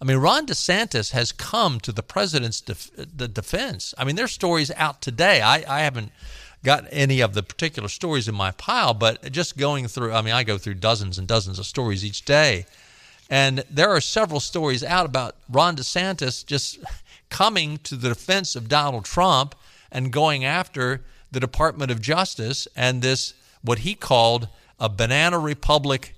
I 0.00 0.04
mean, 0.04 0.16
Ron 0.16 0.46
DeSantis 0.46 1.10
has 1.12 1.30
come 1.32 1.78
to 1.80 1.92
the 1.92 2.02
president's 2.02 2.60
def- 2.60 2.90
the 2.96 3.28
defense. 3.28 3.94
I 3.98 4.04
mean, 4.04 4.16
there's 4.16 4.32
stories 4.32 4.70
out 4.76 5.02
today. 5.02 5.42
I, 5.42 5.64
I 5.68 5.80
haven't 5.80 6.10
got 6.64 6.86
any 6.90 7.20
of 7.20 7.34
the 7.34 7.42
particular 7.42 7.88
stories 7.88 8.28
in 8.28 8.34
my 8.34 8.50
pile, 8.52 8.94
but 8.94 9.30
just 9.30 9.56
going 9.56 9.88
through, 9.88 10.12
I 10.12 10.22
mean, 10.22 10.34
I 10.34 10.42
go 10.42 10.58
through 10.58 10.74
dozens 10.74 11.18
and 11.18 11.28
dozens 11.28 11.58
of 11.58 11.66
stories 11.66 12.04
each 12.04 12.24
day 12.24 12.66
and 13.30 13.64
there 13.70 13.88
are 13.90 14.00
several 14.00 14.40
stories 14.40 14.82
out 14.82 15.06
about 15.06 15.36
Ron 15.48 15.76
DeSantis 15.76 16.44
just 16.44 16.80
coming 17.30 17.78
to 17.84 17.94
the 17.94 18.08
defense 18.08 18.56
of 18.56 18.68
Donald 18.68 19.04
Trump 19.04 19.54
and 19.92 20.12
going 20.12 20.44
after 20.44 21.02
the 21.30 21.38
Department 21.38 21.92
of 21.92 22.02
Justice 22.02 22.66
and 22.74 23.00
this, 23.00 23.34
what 23.62 23.80
he 23.80 23.94
called 23.94 24.48
a 24.80 24.88
banana 24.88 25.38
republic 25.38 26.16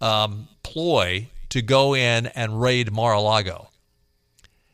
um, 0.00 0.46
ploy 0.62 1.26
to 1.52 1.60
go 1.60 1.94
in 1.94 2.28
and 2.28 2.62
raid 2.62 2.90
Mar 2.90 3.12
a 3.12 3.20
Lago. 3.20 3.68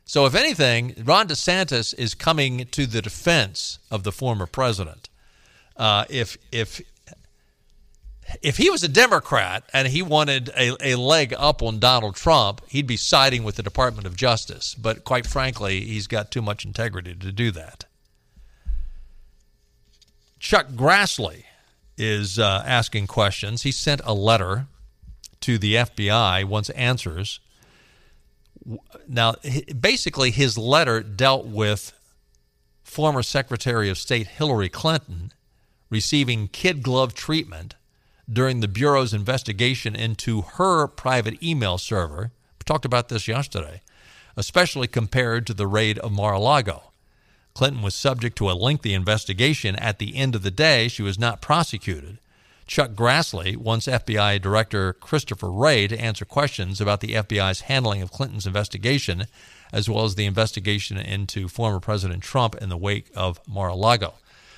So, 0.05 0.27
if 0.27 0.37
anything, 0.37 0.95
Ron 1.05 1.27
DeSantis 1.27 1.93
is 1.99 2.15
coming 2.15 2.67
to 2.67 2.87
the 2.87 3.03
defense 3.03 3.81
of 3.91 4.05
the 4.05 4.13
former 4.13 4.47
president. 4.47 5.09
Uh, 5.77 6.05
if 6.09 6.39
if 6.53 6.81
if 8.43 8.59
he 8.59 8.71
was 8.71 8.85
a 8.85 8.89
Democrat 8.89 9.65
and 9.73 9.89
he 9.89 10.03
wanted 10.03 10.51
a, 10.51 10.77
a 10.81 10.95
leg 10.95 11.35
up 11.37 11.65
on 11.65 11.81
Donald 11.81 12.15
Trump, 12.15 12.63
he'd 12.69 12.87
be 12.87 12.97
siding 12.97 13.43
with 13.43 13.57
the 13.57 13.63
Department 13.65 14.07
of 14.07 14.15
Justice. 14.15 14.77
But 14.77 15.03
quite 15.03 15.27
frankly, 15.27 15.81
he's 15.81 16.07
got 16.07 16.31
too 16.31 16.43
much 16.43 16.65
integrity 16.65 17.13
to 17.17 17.33
do 17.33 17.51
that. 17.51 17.87
Chuck 20.39 20.69
Grassley 20.69 21.43
is 21.97 22.39
uh, 22.39 22.63
asking 22.65 23.09
questions. 23.09 23.63
He 23.63 23.73
sent 23.73 24.01
a 24.05 24.15
letter 24.15 24.69
to 25.41 25.59
the 25.59 25.75
FBI, 25.75 26.45
wants 26.45 26.71
answers. 26.71 27.41
Now, 29.07 29.35
basically, 29.81 30.31
his 30.31 30.59
letter 30.59 31.01
dealt 31.01 31.47
with 31.47 31.93
former 32.83 33.23
Secretary 33.23 33.89
of 33.89 33.99
State 33.99 34.27
Hillary 34.27 34.69
Clinton 34.69 35.33
receiving 35.91 36.49
kid 36.49 36.83
glove 36.83 37.15
treatment 37.15 37.75
during 38.31 38.61
the 38.61 38.69
Bureau's 38.69 39.15
investigation 39.15 39.97
into 39.97 40.43
her 40.43 40.87
private 40.87 41.43
email 41.43 41.79
server. 41.79 42.33
We 42.59 42.65
talked 42.65 42.85
about 42.85 43.09
this 43.09 43.27
yesterday, 43.27 43.83
especially 44.37 44.87
compared 44.87 45.47
to 45.47 45.55
the 45.55 45.67
raid 45.67 45.99
of 46.01 46.13
Mar 46.13 46.35
a 46.35 46.39
Lago. 46.39 46.93
Clinton 47.55 47.83
was 47.83 47.95
subject 47.95 48.37
to 48.39 48.51
a 48.51 48.53
lengthy 48.53 48.95
investigation. 48.95 49.75
At 49.77 49.99
the 49.99 50.17
end 50.17 50.35
of 50.35 50.43
the 50.43 50.51
day, 50.51 50.89
she 50.89 51.03
was 51.03 51.19
not 51.19 51.41
prosecuted. 51.41 52.19
Chuck 52.69 52.91
Grassley 52.91 53.57
wants 53.57 53.87
FBI 53.87 54.43
Director 54.43 54.93
Christopher 54.93 55.51
Wray 55.51 55.89
to 55.89 55.99
answer 55.99 56.27
questions 56.27 56.83
about 56.83 57.01
the 57.01 57.15
FBI's 57.15 57.63
handling 57.63 58.03
of 58.03 58.13
Clinton's 58.13 58.47
investigation, 58.47 59.25
as 59.73 59.89
well 59.89 60.05
as 60.05 60.17
the 60.17 60.27
investigation 60.27 60.99
into 60.99 61.49
former 61.49 61.81
President 61.81 62.23
Trump 62.23 62.55
in 62.57 62.69
the 62.69 62.77
wake 62.77 63.11
of 63.17 63.41
Mar 63.49 63.69
a 63.69 63.75
Lago. 63.75 64.15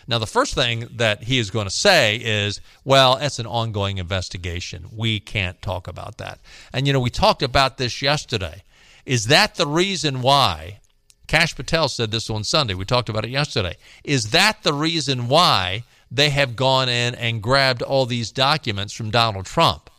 Now, 0.09 0.19
the 0.19 0.27
first 0.27 0.55
thing 0.55 0.89
that 0.97 1.23
he 1.23 1.39
is 1.39 1.53
going 1.53 1.69
to 1.69 1.71
say 1.71 2.17
is, 2.17 2.61
well, 2.85 3.17
it's 3.17 3.39
an 3.39 3.47
ongoing 3.47 3.99
investigation. 3.99 4.87
We 4.91 5.21
can't 5.21 5.63
talk 5.63 5.87
about 5.87 6.19
that. 6.19 6.41
And, 6.73 6.89
you 6.89 6.93
know, 6.93 6.99
we 6.99 7.11
talked 7.11 7.45
about 7.45 7.79
this 7.79 8.03
yesterday. 8.03 8.65
Is 9.07 9.27
that 9.27 9.55
the 9.55 9.69
reason 9.69 10.21
why? 10.21 10.81
Kash 11.29 11.55
Patel 11.55 11.89
said 11.89 12.11
this 12.11 12.29
on 12.29 12.43
Sunday. 12.43 12.75
We 12.75 12.85
talked 12.85 13.09
about 13.09 13.25
it 13.25 13.31
yesterday. 13.31 13.77
Is 14.03 14.31
that 14.31 14.65
the 14.65 14.75
reason 14.75 15.29
why 15.29 15.85
they 16.11 16.31
have 16.31 16.57
gone 16.57 16.89
in 16.89 17.15
and 17.15 17.43
grabbed 17.43 17.83
all 17.83 18.07
these 18.07 18.31
documents 18.33 18.93
from 18.93 19.11
Donald 19.11 19.47
Trump? 19.47 19.91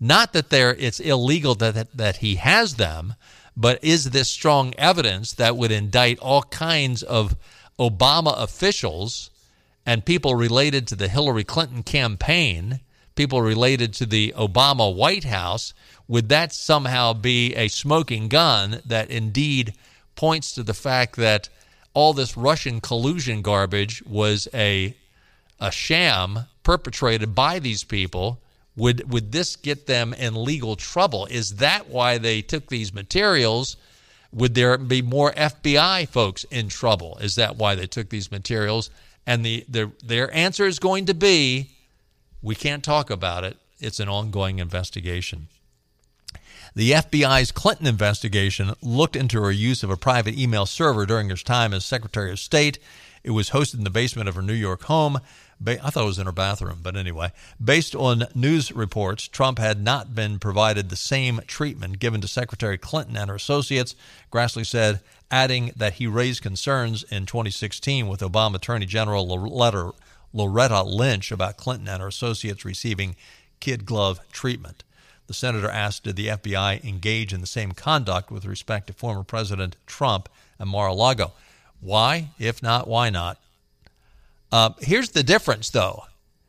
Not 0.00 0.32
that 0.32 0.50
they're, 0.50 0.74
it's 0.74 1.00
illegal 1.00 1.54
that, 1.56 1.74
that, 1.74 1.96
that 1.96 2.16
he 2.18 2.36
has 2.36 2.76
them, 2.76 3.14
but 3.56 3.82
is 3.82 4.10
this 4.10 4.28
strong 4.28 4.72
evidence 4.78 5.32
that 5.32 5.56
would 5.56 5.72
indict 5.72 6.18
all 6.20 6.42
kinds 6.44 7.02
of 7.02 7.36
Obama 7.78 8.40
officials 8.40 9.30
and 9.84 10.04
people 10.04 10.34
related 10.34 10.86
to 10.86 10.96
the 10.96 11.08
Hillary 11.08 11.44
Clinton 11.44 11.82
campaign, 11.82 12.80
people 13.16 13.42
related 13.42 13.92
to 13.94 14.06
the 14.06 14.32
Obama 14.36 14.94
White 14.94 15.24
House, 15.24 15.74
would 16.06 16.28
that 16.28 16.52
somehow 16.52 17.12
be 17.12 17.54
a 17.54 17.68
smoking 17.68 18.28
gun 18.28 18.80
that 18.86 19.10
indeed 19.10 19.74
points 20.14 20.52
to 20.52 20.62
the 20.62 20.74
fact 20.74 21.16
that 21.16 21.48
all 21.94 22.12
this 22.12 22.36
Russian 22.36 22.80
collusion 22.80 23.42
garbage 23.42 24.02
was 24.04 24.46
a 24.54 24.94
a 25.60 25.70
sham 25.70 26.46
perpetrated 26.62 27.34
by 27.34 27.58
these 27.58 27.84
people? 27.84 28.40
Would 28.76 29.10
would 29.12 29.32
this 29.32 29.56
get 29.56 29.86
them 29.86 30.14
in 30.14 30.44
legal 30.44 30.76
trouble? 30.76 31.26
Is 31.26 31.56
that 31.56 31.88
why 31.88 32.18
they 32.18 32.42
took 32.42 32.68
these 32.68 32.92
materials? 32.94 33.76
Would 34.32 34.54
there 34.54 34.78
be 34.78 35.02
more 35.02 35.32
FBI 35.32 36.08
folks 36.08 36.44
in 36.44 36.68
trouble? 36.68 37.18
Is 37.20 37.34
that 37.36 37.56
why 37.56 37.74
they 37.74 37.86
took 37.86 38.10
these 38.10 38.30
materials? 38.30 38.90
And 39.26 39.44
the, 39.44 39.64
the, 39.68 39.90
their 40.04 40.32
answer 40.34 40.66
is 40.66 40.78
going 40.78 41.06
to 41.06 41.14
be 41.14 41.70
we 42.42 42.54
can't 42.54 42.84
talk 42.84 43.10
about 43.10 43.44
it. 43.44 43.56
It's 43.80 44.00
an 44.00 44.08
ongoing 44.08 44.58
investigation. 44.58 45.48
The 46.74 46.92
FBI's 46.92 47.50
Clinton 47.50 47.86
investigation 47.86 48.74
looked 48.82 49.16
into 49.16 49.42
her 49.42 49.50
use 49.50 49.82
of 49.82 49.90
a 49.90 49.96
private 49.96 50.38
email 50.38 50.66
server 50.66 51.06
during 51.06 51.28
her 51.30 51.36
time 51.36 51.74
as 51.74 51.84
Secretary 51.84 52.30
of 52.30 52.38
State. 52.38 52.78
It 53.22 53.30
was 53.30 53.50
hosted 53.50 53.78
in 53.78 53.84
the 53.84 53.90
basement 53.90 54.28
of 54.28 54.34
her 54.34 54.42
New 54.42 54.52
York 54.52 54.82
home. 54.84 55.20
I 55.66 55.76
thought 55.76 56.04
it 56.04 56.06
was 56.06 56.18
in 56.18 56.26
her 56.26 56.32
bathroom, 56.32 56.80
but 56.82 56.96
anyway. 56.96 57.32
Based 57.62 57.94
on 57.94 58.26
news 58.34 58.70
reports, 58.70 59.26
Trump 59.26 59.58
had 59.58 59.82
not 59.82 60.14
been 60.14 60.38
provided 60.38 60.88
the 60.88 60.96
same 60.96 61.40
treatment 61.46 61.98
given 61.98 62.20
to 62.20 62.28
Secretary 62.28 62.78
Clinton 62.78 63.16
and 63.16 63.28
her 63.28 63.36
associates. 63.36 63.96
Grassley 64.30 64.64
said, 64.64 65.00
adding 65.30 65.72
that 65.76 65.94
he 65.94 66.06
raised 66.06 66.42
concerns 66.42 67.02
in 67.04 67.26
2016 67.26 68.08
with 68.08 68.20
Obama 68.20 68.56
Attorney 68.56 68.86
General 68.86 69.26
Loretta 70.32 70.82
Lynch 70.82 71.32
about 71.32 71.56
Clinton 71.56 71.88
and 71.88 72.00
her 72.00 72.08
associates 72.08 72.64
receiving 72.64 73.16
kid 73.60 73.84
glove 73.84 74.20
treatment. 74.32 74.84
The 75.26 75.34
senator 75.34 75.68
asked, 75.68 76.04
Did 76.04 76.16
the 76.16 76.28
FBI 76.28 76.82
engage 76.84 77.34
in 77.34 77.40
the 77.40 77.46
same 77.46 77.72
conduct 77.72 78.30
with 78.30 78.46
respect 78.46 78.86
to 78.86 78.94
former 78.94 79.22
President 79.22 79.76
Trump 79.86 80.28
and 80.58 80.70
Mar 80.70 80.88
a 80.88 80.94
Lago? 80.94 81.32
Why? 81.80 82.30
If 82.38 82.62
not, 82.62 82.88
why 82.88 83.10
not? 83.10 83.38
Uh, 84.50 84.70
here's 84.80 85.10
the 85.10 85.22
difference, 85.22 85.70
though. 85.70 86.04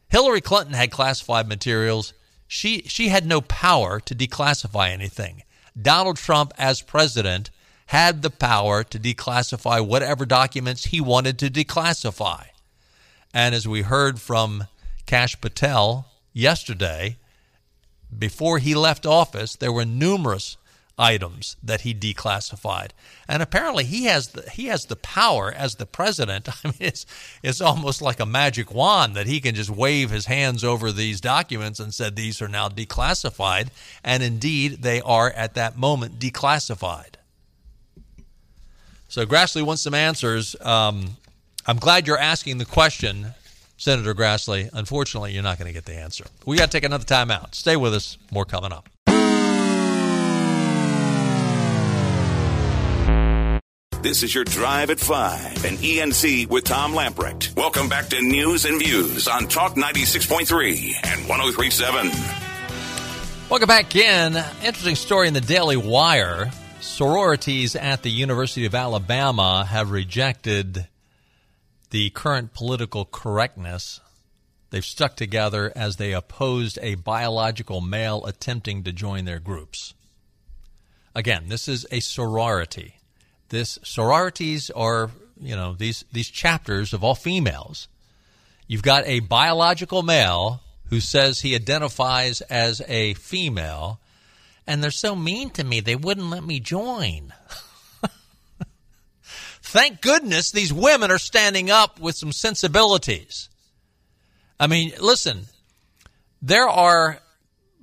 Hillary 0.10 0.42
Clinton 0.42 0.74
had 0.74 0.92
classified 0.92 1.48
materials. 1.48 2.14
She, 2.48 2.82
she 2.84 3.10
had 3.10 3.26
no 3.26 3.42
power 3.42 4.00
to 4.00 4.16
declassify 4.16 4.90
anything. 4.90 5.44
Donald 5.80 6.18
Trump, 6.18 6.54
as 6.58 6.82
president, 6.82 7.52
had 7.88 8.22
the 8.22 8.30
power 8.30 8.84
to 8.84 9.00
declassify 9.00 9.86
whatever 9.86 10.26
documents 10.26 10.86
he 10.86 11.02
wanted 11.02 11.38
to 11.40 11.50
declassify. 11.50 12.46
And 13.34 13.54
as 13.54 13.68
we 13.68 13.82
heard 13.82 14.20
from 14.20 14.66
Kash 15.06 15.40
Patel 15.40 16.08
yesterday, 16.34 17.18
before 18.18 18.58
he 18.58 18.74
left 18.74 19.06
office, 19.06 19.56
there 19.56 19.72
were 19.72 19.86
numerous 19.86 20.58
items 21.00 21.56
that 21.64 21.82
he 21.82 21.94
declassified, 21.94 22.92
and 23.28 23.42
apparently 23.42 23.86
he 23.86 24.06
has 24.06 24.30
the, 24.30 24.50
he 24.50 24.66
has 24.66 24.86
the 24.86 24.96
power 24.96 25.52
as 25.52 25.76
the 25.76 25.86
president. 25.86 26.50
I 26.64 26.68
mean, 26.68 26.76
it's 26.80 27.06
it's 27.42 27.62
almost 27.62 28.02
like 28.02 28.20
a 28.20 28.26
magic 28.26 28.74
wand 28.74 29.16
that 29.16 29.26
he 29.28 29.40
can 29.40 29.56
just 29.56 29.70
wave 29.70 30.12
his 30.12 30.26
hands 30.26 30.64
over 30.64 30.92
these 30.92 31.22
documents 31.22 31.80
and 31.80 31.94
said 31.94 32.16
these 32.16 32.42
are 32.42 32.48
now 32.48 32.70
declassified, 32.70 33.70
and 34.04 34.22
indeed 34.22 34.84
they 34.84 35.02
are 35.02 35.32
at 35.32 35.56
that 35.56 35.78
moment 35.78 36.20
declassified. 36.20 37.16
So 39.08 39.26
Grassley 39.26 39.64
wants 39.64 39.82
some 39.82 39.96
answers. 39.96 40.56
Um, 40.62 41.18
I'm 41.66 41.78
glad 41.78 42.06
you're 42.06 42.20
asking 42.20 42.60
the 42.60 42.66
question, 42.66 43.34
Senator 43.78 44.14
Grassley. 44.14 44.70
Unfortunately, 44.72 45.34
you're 45.34 45.44
not 45.44 45.58
going 45.58 45.68
to 45.68 45.74
get 45.74 45.86
the 45.86 45.96
answer. 45.96 46.26
We 46.46 46.58
got 46.58 46.66
to 46.66 46.72
take 46.72 46.84
another 46.84 47.06
time 47.06 47.32
out. 47.32 47.56
Stay 47.56 47.76
with 47.76 47.94
us. 47.96 48.18
More 48.32 48.46
coming 48.46 48.72
up. 48.72 48.88
This 54.02 54.24
is 54.24 54.34
your 54.34 54.46
Drive 54.46 54.92
at 54.92 55.00
5 55.02 55.66
and 55.66 55.78
ENC 55.78 56.48
with 56.48 56.64
Tom 56.64 56.94
Lamprecht. 56.94 57.54
Welcome 57.58 57.90
back 57.90 58.08
to 58.08 58.22
News 58.22 58.64
and 58.64 58.80
Views 58.80 59.28
on 59.28 59.50
Talk 59.50 59.74
96.3 59.74 60.94
and 61.04 61.28
1037. 61.28 62.10
Welcome 63.50 63.68
back 63.68 63.98
in. 63.98 64.38
Interesting 64.64 64.96
story 64.96 65.28
in 65.28 65.34
the 65.34 65.42
Daily 65.42 65.76
Wire. 65.76 66.50
Sororities 66.80 67.76
at 67.76 68.02
the 68.02 68.10
University 68.10 68.66
of 68.66 68.74
Alabama 68.74 69.66
have 69.66 69.92
rejected 69.92 70.88
the 71.90 72.10
current 72.12 72.54
political 72.54 73.04
correctness. 73.04 74.00
They've 74.70 74.86
stuck 74.86 75.18
together 75.18 75.74
as 75.76 75.98
they 75.98 76.14
opposed 76.14 76.80
a 76.82 76.96
biological 76.96 77.82
male 77.82 78.24
attempting 78.26 78.86
to 78.86 78.94
join 78.94 79.26
their 79.26 79.40
groups. 79.40 79.94
Again, 81.14 81.50
this 81.50 81.68
is 81.68 81.86
a 81.92 82.00
sorority. 82.00 82.99
This 83.50 83.80
sororities 83.84 84.70
are, 84.70 85.12
you 85.40 85.56
know, 85.56 85.74
these 85.74 86.06
these 86.12 86.30
chapters 86.30 86.94
of 86.94 87.04
all 87.04 87.16
females. 87.16 87.88
You've 88.68 88.84
got 88.84 89.08
a 89.08 89.22
biological 89.22 90.04
male 90.04 90.62
who 90.90 91.00
says 91.00 91.42
he 91.42 91.56
identifies 91.56 92.42
as 92.42 92.82
a 92.88 93.16
female, 93.16 94.00
and 94.68 94.84
they're 94.84 94.92
so 94.92 95.16
mean 95.16 95.50
to 95.52 95.64
me 95.64 95.80
they 95.80 95.96
wouldn't 95.96 96.30
let 96.30 96.44
me 96.44 96.60
join. 96.60 97.34
Thank 99.62 100.02
goodness 100.02 100.52
these 100.52 100.74
women 100.74 101.10
are 101.12 101.20
standing 101.20 101.72
up 101.72 102.00
with 102.00 102.16
some 102.16 102.32
sensibilities. 102.32 103.50
I 104.60 104.68
mean, 104.68 104.92
listen, 105.00 105.46
there 106.42 106.68
are 106.68 107.20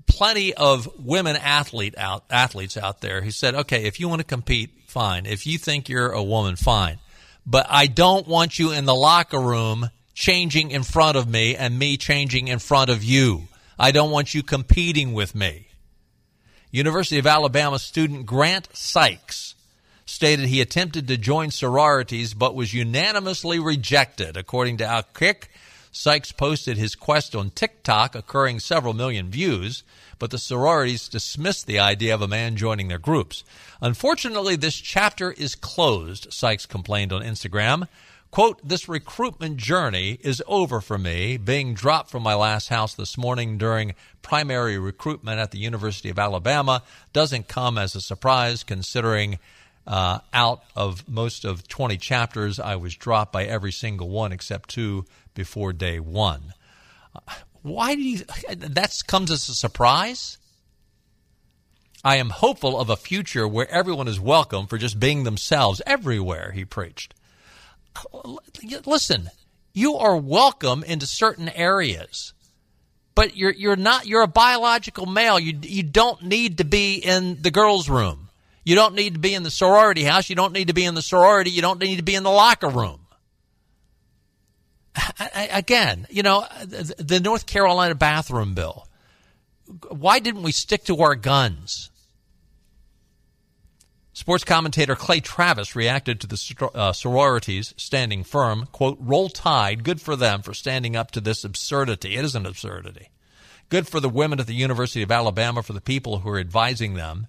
plenty 0.06 0.54
of 0.54 0.88
women 1.04 1.36
athlete 1.36 1.94
out 1.98 2.24
athletes 2.30 2.76
out 2.76 3.00
there 3.00 3.22
who 3.22 3.30
said, 3.30 3.54
"Okay, 3.54 3.84
if 3.84 3.98
you 3.98 4.08
want 4.08 4.20
to 4.20 4.26
compete, 4.26 4.70
fine. 4.96 5.26
If 5.26 5.46
you 5.46 5.58
think 5.58 5.90
you're 5.90 6.10
a 6.10 6.22
woman, 6.22 6.56
fine. 6.56 7.00
But 7.44 7.66
I 7.68 7.86
don't 7.86 8.26
want 8.26 8.58
you 8.58 8.72
in 8.72 8.86
the 8.86 8.94
locker 8.94 9.38
room 9.38 9.90
changing 10.14 10.70
in 10.70 10.84
front 10.84 11.18
of 11.18 11.28
me 11.28 11.54
and 11.54 11.78
me 11.78 11.98
changing 11.98 12.48
in 12.48 12.58
front 12.60 12.88
of 12.88 13.04
you. 13.04 13.48
I 13.78 13.90
don't 13.90 14.10
want 14.10 14.32
you 14.32 14.42
competing 14.42 15.12
with 15.12 15.34
me." 15.34 15.66
University 16.70 17.18
of 17.18 17.26
Alabama 17.26 17.78
student 17.78 18.24
Grant 18.24 18.70
Sikes 18.72 19.54
stated 20.06 20.46
he 20.46 20.62
attempted 20.62 21.06
to 21.08 21.18
join 21.18 21.50
sororities 21.50 22.32
but 22.32 22.54
was 22.54 22.72
unanimously 22.72 23.58
rejected. 23.58 24.34
According 24.34 24.78
to 24.78 24.84
Outkick, 24.84 25.48
Sikes 25.92 26.32
posted 26.32 26.78
his 26.78 26.94
quest 26.94 27.36
on 27.36 27.50
TikTok, 27.50 28.14
occurring 28.14 28.60
several 28.60 28.94
million 28.94 29.28
views, 29.30 29.82
but 30.18 30.30
the 30.30 30.38
sororities 30.38 31.08
dismissed 31.08 31.66
the 31.66 31.78
idea 31.78 32.14
of 32.14 32.22
a 32.22 32.28
man 32.28 32.56
joining 32.56 32.88
their 32.88 32.98
groups. 32.98 33.44
Unfortunately, 33.80 34.56
this 34.56 34.76
chapter 34.76 35.32
is 35.32 35.54
closed, 35.54 36.32
Sikes 36.32 36.66
complained 36.66 37.12
on 37.12 37.22
Instagram. 37.22 37.88
Quote, 38.30 38.60
this 38.66 38.88
recruitment 38.88 39.56
journey 39.56 40.18
is 40.20 40.42
over 40.46 40.80
for 40.80 40.98
me. 40.98 41.36
Being 41.36 41.74
dropped 41.74 42.10
from 42.10 42.22
my 42.22 42.34
last 42.34 42.68
house 42.68 42.94
this 42.94 43.16
morning 43.16 43.56
during 43.56 43.94
primary 44.20 44.78
recruitment 44.78 45.38
at 45.38 45.52
the 45.52 45.58
University 45.58 46.10
of 46.10 46.18
Alabama 46.18 46.82
doesn't 47.12 47.48
come 47.48 47.78
as 47.78 47.94
a 47.94 48.00
surprise 48.00 48.62
considering 48.62 49.38
uh, 49.86 50.18
out 50.32 50.64
of 50.74 51.08
most 51.08 51.44
of 51.44 51.68
20 51.68 51.96
chapters, 51.96 52.58
I 52.58 52.76
was 52.76 52.94
dropped 52.94 53.32
by 53.32 53.44
every 53.44 53.72
single 53.72 54.08
one 54.10 54.32
except 54.32 54.68
two 54.68 55.04
before 55.34 55.72
day 55.72 56.00
one. 56.00 56.52
Why 57.66 57.96
do 57.96 58.02
you? 58.02 58.18
That 58.56 58.96
comes 59.08 59.30
as 59.30 59.48
a 59.48 59.54
surprise. 59.54 60.38
I 62.04 62.16
am 62.16 62.30
hopeful 62.30 62.78
of 62.78 62.90
a 62.90 62.96
future 62.96 63.48
where 63.48 63.68
everyone 63.68 64.06
is 64.06 64.20
welcome 64.20 64.68
for 64.68 64.78
just 64.78 65.00
being 65.00 65.24
themselves 65.24 65.82
everywhere. 65.84 66.52
He 66.52 66.64
preached. 66.64 67.14
Listen, 68.84 69.30
you 69.72 69.96
are 69.96 70.16
welcome 70.16 70.84
into 70.84 71.06
certain 71.06 71.48
areas, 71.48 72.34
but 73.16 73.36
you're 73.36 73.52
you're 73.52 73.74
not. 73.74 74.06
You're 74.06 74.22
a 74.22 74.28
biological 74.28 75.06
male. 75.06 75.40
You 75.40 75.58
you 75.60 75.82
don't 75.82 76.22
need 76.22 76.58
to 76.58 76.64
be 76.64 76.94
in 76.96 77.42
the 77.42 77.50
girls' 77.50 77.88
room. 77.88 78.28
You 78.62 78.76
don't 78.76 78.94
need 78.94 79.14
to 79.14 79.20
be 79.20 79.34
in 79.34 79.42
the 79.42 79.50
sorority 79.50 80.04
house. 80.04 80.30
You 80.30 80.36
don't 80.36 80.52
need 80.52 80.68
to 80.68 80.74
be 80.74 80.84
in 80.84 80.94
the 80.94 81.02
sorority. 81.02 81.50
You 81.50 81.62
don't 81.62 81.80
need 81.80 81.96
to 81.96 82.04
be 82.04 82.14
in 82.14 82.22
the 82.22 82.30
locker 82.30 82.68
room. 82.68 83.05
Again, 85.34 86.06
you 86.10 86.22
know, 86.22 86.46
the 86.64 87.20
North 87.22 87.46
Carolina 87.46 87.94
bathroom 87.94 88.54
bill. 88.54 88.86
Why 89.88 90.18
didn't 90.18 90.42
we 90.42 90.52
stick 90.52 90.84
to 90.84 90.96
our 91.02 91.14
guns? 91.14 91.90
Sports 94.12 94.44
commentator 94.44 94.94
Clay 94.94 95.20
Travis 95.20 95.76
reacted 95.76 96.20
to 96.20 96.26
the 96.26 96.70
uh, 96.74 96.92
sororities 96.94 97.74
standing 97.76 98.24
firm. 98.24 98.66
Quote, 98.72 98.96
roll 98.98 99.28
tide, 99.28 99.84
good 99.84 100.00
for 100.00 100.16
them 100.16 100.40
for 100.40 100.54
standing 100.54 100.96
up 100.96 101.10
to 101.10 101.20
this 101.20 101.44
absurdity. 101.44 102.16
It 102.16 102.24
is 102.24 102.34
an 102.34 102.46
absurdity. 102.46 103.10
Good 103.68 103.86
for 103.86 104.00
the 104.00 104.08
women 104.08 104.40
at 104.40 104.46
the 104.46 104.54
University 104.54 105.02
of 105.02 105.10
Alabama, 105.10 105.62
for 105.62 105.74
the 105.74 105.82
people 105.82 106.20
who 106.20 106.30
are 106.30 106.38
advising 106.38 106.94
them 106.94 107.26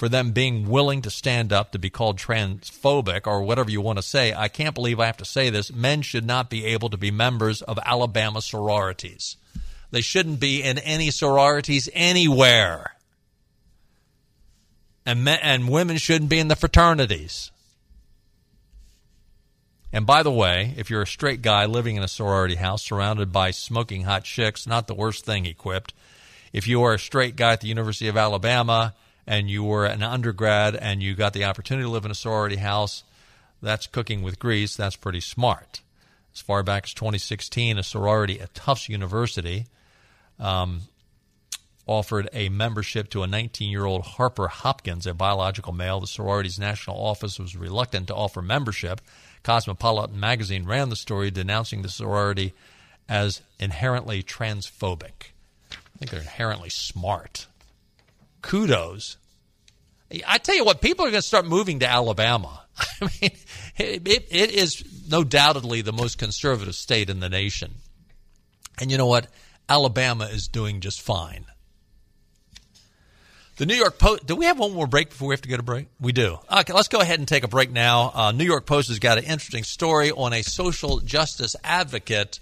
for 0.00 0.08
them 0.08 0.32
being 0.32 0.66
willing 0.66 1.02
to 1.02 1.10
stand 1.10 1.52
up 1.52 1.72
to 1.72 1.78
be 1.78 1.90
called 1.90 2.16
transphobic 2.16 3.26
or 3.26 3.42
whatever 3.42 3.70
you 3.70 3.82
want 3.82 3.98
to 3.98 4.02
say. 4.02 4.32
I 4.32 4.48
can't 4.48 4.74
believe 4.74 4.98
I 4.98 5.04
have 5.04 5.18
to 5.18 5.26
say 5.26 5.50
this. 5.50 5.70
Men 5.70 6.00
should 6.00 6.24
not 6.24 6.48
be 6.48 6.64
able 6.64 6.88
to 6.88 6.96
be 6.96 7.10
members 7.10 7.60
of 7.60 7.78
Alabama 7.84 8.40
sororities. 8.40 9.36
They 9.90 10.00
shouldn't 10.00 10.40
be 10.40 10.62
in 10.62 10.78
any 10.78 11.10
sororities 11.10 11.86
anywhere. 11.92 12.94
And, 15.04 15.22
men, 15.22 15.38
and 15.42 15.68
women 15.68 15.98
shouldn't 15.98 16.30
be 16.30 16.38
in 16.38 16.48
the 16.48 16.56
fraternities. 16.56 17.50
And 19.92 20.06
by 20.06 20.22
the 20.22 20.32
way, 20.32 20.72
if 20.78 20.88
you're 20.88 21.02
a 21.02 21.06
straight 21.06 21.42
guy 21.42 21.66
living 21.66 21.96
in 21.96 22.02
a 22.02 22.08
sorority 22.08 22.54
house 22.54 22.82
surrounded 22.82 23.32
by 23.32 23.50
smoking 23.50 24.04
hot 24.04 24.24
chicks, 24.24 24.66
not 24.66 24.86
the 24.86 24.94
worst 24.94 25.26
thing 25.26 25.44
equipped. 25.44 25.92
If 26.54 26.66
you 26.66 26.82
are 26.84 26.94
a 26.94 26.98
straight 26.98 27.36
guy 27.36 27.52
at 27.52 27.60
the 27.60 27.68
University 27.68 28.08
of 28.08 28.16
Alabama 28.16 28.94
and 29.30 29.48
you 29.48 29.62
were 29.62 29.86
an 29.86 30.02
undergrad 30.02 30.74
and 30.74 31.00
you 31.00 31.14
got 31.14 31.34
the 31.34 31.44
opportunity 31.44 31.84
to 31.84 31.88
live 31.90 32.04
in 32.04 32.10
a 32.10 32.16
sorority 32.16 32.56
house, 32.56 33.04
that's 33.62 33.86
cooking 33.86 34.22
with 34.22 34.40
grease. 34.40 34.74
That's 34.74 34.96
pretty 34.96 35.20
smart. 35.20 35.82
As 36.34 36.40
far 36.40 36.64
back 36.64 36.82
as 36.82 36.94
2016, 36.94 37.78
a 37.78 37.84
sorority 37.84 38.40
at 38.40 38.52
Tufts 38.54 38.88
University 38.88 39.66
um, 40.40 40.80
offered 41.86 42.28
a 42.32 42.48
membership 42.48 43.08
to 43.10 43.22
a 43.22 43.28
19 43.28 43.70
year 43.70 43.84
old 43.84 44.02
Harper 44.02 44.48
Hopkins, 44.48 45.06
a 45.06 45.14
biological 45.14 45.72
male. 45.72 46.00
The 46.00 46.08
sorority's 46.08 46.58
national 46.58 46.96
office 46.96 47.38
was 47.38 47.54
reluctant 47.54 48.08
to 48.08 48.16
offer 48.16 48.42
membership. 48.42 49.00
Cosmopolitan 49.44 50.18
magazine 50.18 50.64
ran 50.64 50.88
the 50.88 50.96
story 50.96 51.30
denouncing 51.30 51.82
the 51.82 51.88
sorority 51.88 52.52
as 53.08 53.42
inherently 53.60 54.24
transphobic. 54.24 55.30
I 55.70 55.98
think 56.00 56.10
they're 56.10 56.20
inherently 56.20 56.70
smart. 56.70 57.46
Kudos 58.42 59.18
I 60.26 60.38
tell 60.38 60.56
you 60.56 60.64
what, 60.64 60.80
people 60.80 61.04
are 61.04 61.10
going 61.10 61.22
to 61.22 61.26
start 61.26 61.46
moving 61.46 61.80
to 61.80 61.88
Alabama. 61.88 62.62
I 63.00 63.04
mean, 63.20 63.30
it, 63.76 64.26
it, 64.30 64.50
is 64.50 64.84
no 65.08 65.22
doubtedly 65.22 65.82
the 65.82 65.92
most 65.92 66.18
conservative 66.18 66.74
state 66.74 67.10
in 67.10 67.20
the 67.20 67.28
nation. 67.28 67.74
And 68.80 68.90
you 68.90 68.98
know 68.98 69.06
what? 69.06 69.28
Alabama 69.68 70.24
is 70.24 70.48
doing 70.48 70.80
just 70.80 71.00
fine. 71.00 71.46
The 73.56 73.66
New 73.66 73.74
York 73.74 73.98
Post. 73.98 74.26
Do 74.26 74.36
we 74.36 74.46
have 74.46 74.58
one 74.58 74.72
more 74.72 74.86
break 74.86 75.10
before 75.10 75.28
we 75.28 75.34
have 75.34 75.42
to 75.42 75.48
go 75.48 75.58
to 75.58 75.62
break? 75.62 75.86
We 76.00 76.12
do. 76.12 76.38
Okay, 76.50 76.72
let's 76.72 76.88
go 76.88 77.00
ahead 77.00 77.18
and 77.18 77.28
take 77.28 77.44
a 77.44 77.48
break 77.48 77.70
now. 77.70 78.10
Uh, 78.14 78.32
New 78.32 78.44
York 78.44 78.64
Post 78.64 78.88
has 78.88 78.98
got 78.98 79.18
an 79.18 79.24
interesting 79.24 79.64
story 79.64 80.10
on 80.10 80.32
a 80.32 80.42
social 80.42 81.00
justice 81.00 81.54
advocate 81.62 82.40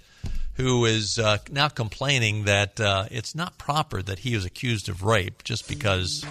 who 0.55 0.85
is 0.85 1.19
uh, 1.19 1.39
now 1.51 1.69
complaining 1.69 2.45
that 2.45 2.81
uh, 2.81 3.07
it's 3.11 3.35
not 3.35 3.59
proper 3.59 4.01
that 4.01 4.21
he 4.21 4.35
is 4.35 4.45
accused 4.45 4.89
of 4.89 5.03
rape 5.03 5.45
just 5.45 5.69
because 5.69 6.25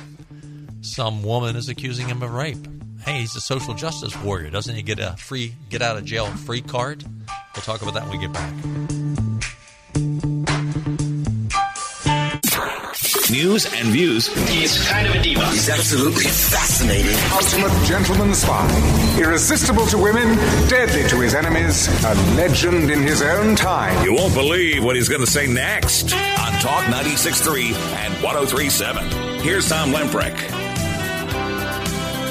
some 0.82 1.24
woman 1.24 1.56
is 1.56 1.70
accusing 1.70 2.08
him 2.08 2.22
of 2.22 2.32
rape. 2.32 2.68
Hey, 3.06 3.20
he's 3.22 3.36
a 3.36 3.42
social 3.42 3.74
justice 3.74 4.16
warrior. 4.22 4.50
Doesn't 4.50 4.76
he 4.76 4.82
get 4.82 5.00
a 5.00 5.16
free 5.18 5.54
get 5.70 5.82
out 5.82 5.98
of 5.98 6.06
jail 6.06 6.26
free 6.26 6.62
card? 6.62 7.04
We'll 7.56 7.64
talk 7.64 7.82
about 7.82 7.94
that 7.96 8.04
when 8.08 8.20
we 8.20 8.26
get 8.26 8.34
back. 8.34 8.54
news 13.32 13.66
and 13.74 13.88
views. 13.90 14.28
He's 14.50 14.88
kind 14.88 15.08
of 15.08 15.16
a 15.16 15.22
diva. 15.22 15.46
He's 15.48 15.70
absolutely 15.70 16.26
fascinating. 16.26 17.16
Ultimate 17.34 17.86
gentleman 17.86 18.34
spy. 18.34 18.68
Irresistible 19.20 19.86
to 19.88 19.98
women, 19.98 20.36
deadly 20.68 21.08
to 21.10 21.20
his 21.20 21.36
enemies, 21.36 21.88
a 22.06 22.16
legend 22.36 22.90
in 22.90 23.02
his 23.02 23.22
own 23.22 23.56
time. 23.56 24.04
You 24.04 24.14
won't 24.14 24.34
believe 24.34 24.84
what 24.84 24.96
he's 24.96 25.10
going 25.10 25.22
to 25.22 25.30
say 25.30 25.48
next 25.48 26.14
on 26.14 26.54
Talk 26.60 26.86
96.3 26.86 27.74
and 27.74 28.14
103.7. 28.16 29.42
Here's 29.42 29.70
Tom 29.70 29.92
Lamprecht. 29.92 30.67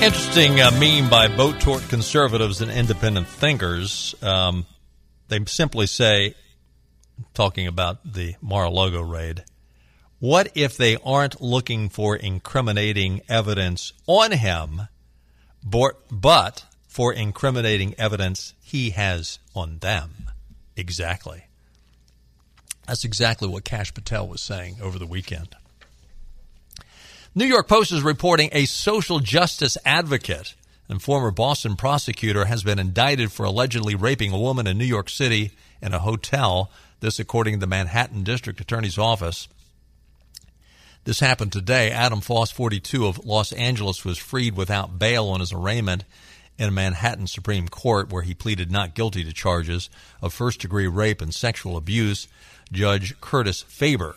Interesting 0.02 0.60
uh, 0.60 0.70
meme 0.78 1.10
by 1.10 1.26
boat 1.26 1.58
tort 1.60 1.82
conservatives 1.88 2.60
and 2.60 2.70
independent 2.70 3.26
thinkers. 3.26 4.14
Um, 4.22 4.64
they 5.28 5.44
simply 5.46 5.86
say, 5.86 6.34
talking 7.34 7.66
about 7.66 8.12
the 8.14 8.36
Mar-a-Lago 8.40 9.00
raid, 9.00 9.44
what 10.20 10.48
if 10.54 10.76
they 10.76 10.96
aren't 11.04 11.40
looking 11.40 11.88
for 11.88 12.14
incriminating 12.14 13.20
evidence 13.28 13.92
on 14.06 14.32
him, 14.32 14.82
but 15.64 16.64
for 16.86 17.12
incriminating 17.12 17.94
evidence 17.98 18.54
he 18.60 18.90
has 18.90 19.40
on 19.56 19.78
them? 19.78 20.30
Exactly. 20.76 21.46
That's 22.86 23.04
exactly 23.04 23.48
what 23.48 23.64
Kash 23.64 23.92
Patel 23.92 24.28
was 24.28 24.40
saying 24.40 24.76
over 24.80 24.98
the 24.98 25.06
weekend. 25.06 25.56
New 27.38 27.44
York 27.44 27.68
Post 27.68 27.92
is 27.92 28.02
reporting 28.02 28.48
a 28.52 28.64
social 28.64 29.20
justice 29.20 29.76
advocate 29.84 30.54
and 30.88 31.02
former 31.02 31.30
Boston 31.30 31.76
prosecutor 31.76 32.46
has 32.46 32.62
been 32.62 32.78
indicted 32.78 33.30
for 33.30 33.44
allegedly 33.44 33.94
raping 33.94 34.32
a 34.32 34.38
woman 34.38 34.66
in 34.66 34.78
New 34.78 34.86
York 34.86 35.10
City 35.10 35.52
in 35.82 35.92
a 35.92 35.98
hotel. 35.98 36.70
This, 37.00 37.18
according 37.18 37.56
to 37.56 37.60
the 37.60 37.66
Manhattan 37.66 38.24
District 38.24 38.58
Attorney's 38.58 38.96
Office. 38.96 39.48
This 41.04 41.20
happened 41.20 41.52
today. 41.52 41.90
Adam 41.90 42.22
Foss, 42.22 42.50
42 42.50 43.06
of 43.06 43.26
Los 43.26 43.52
Angeles, 43.52 44.02
was 44.02 44.16
freed 44.16 44.56
without 44.56 44.98
bail 44.98 45.26
on 45.26 45.40
his 45.40 45.52
arraignment 45.52 46.04
in 46.56 46.72
Manhattan 46.72 47.26
Supreme 47.26 47.68
Court 47.68 48.10
where 48.10 48.22
he 48.22 48.32
pleaded 48.32 48.70
not 48.70 48.94
guilty 48.94 49.22
to 49.24 49.34
charges 49.34 49.90
of 50.22 50.32
first 50.32 50.60
degree 50.60 50.86
rape 50.86 51.20
and 51.20 51.34
sexual 51.34 51.76
abuse. 51.76 52.28
Judge 52.72 53.20
Curtis 53.20 53.62
Farber 53.62 54.14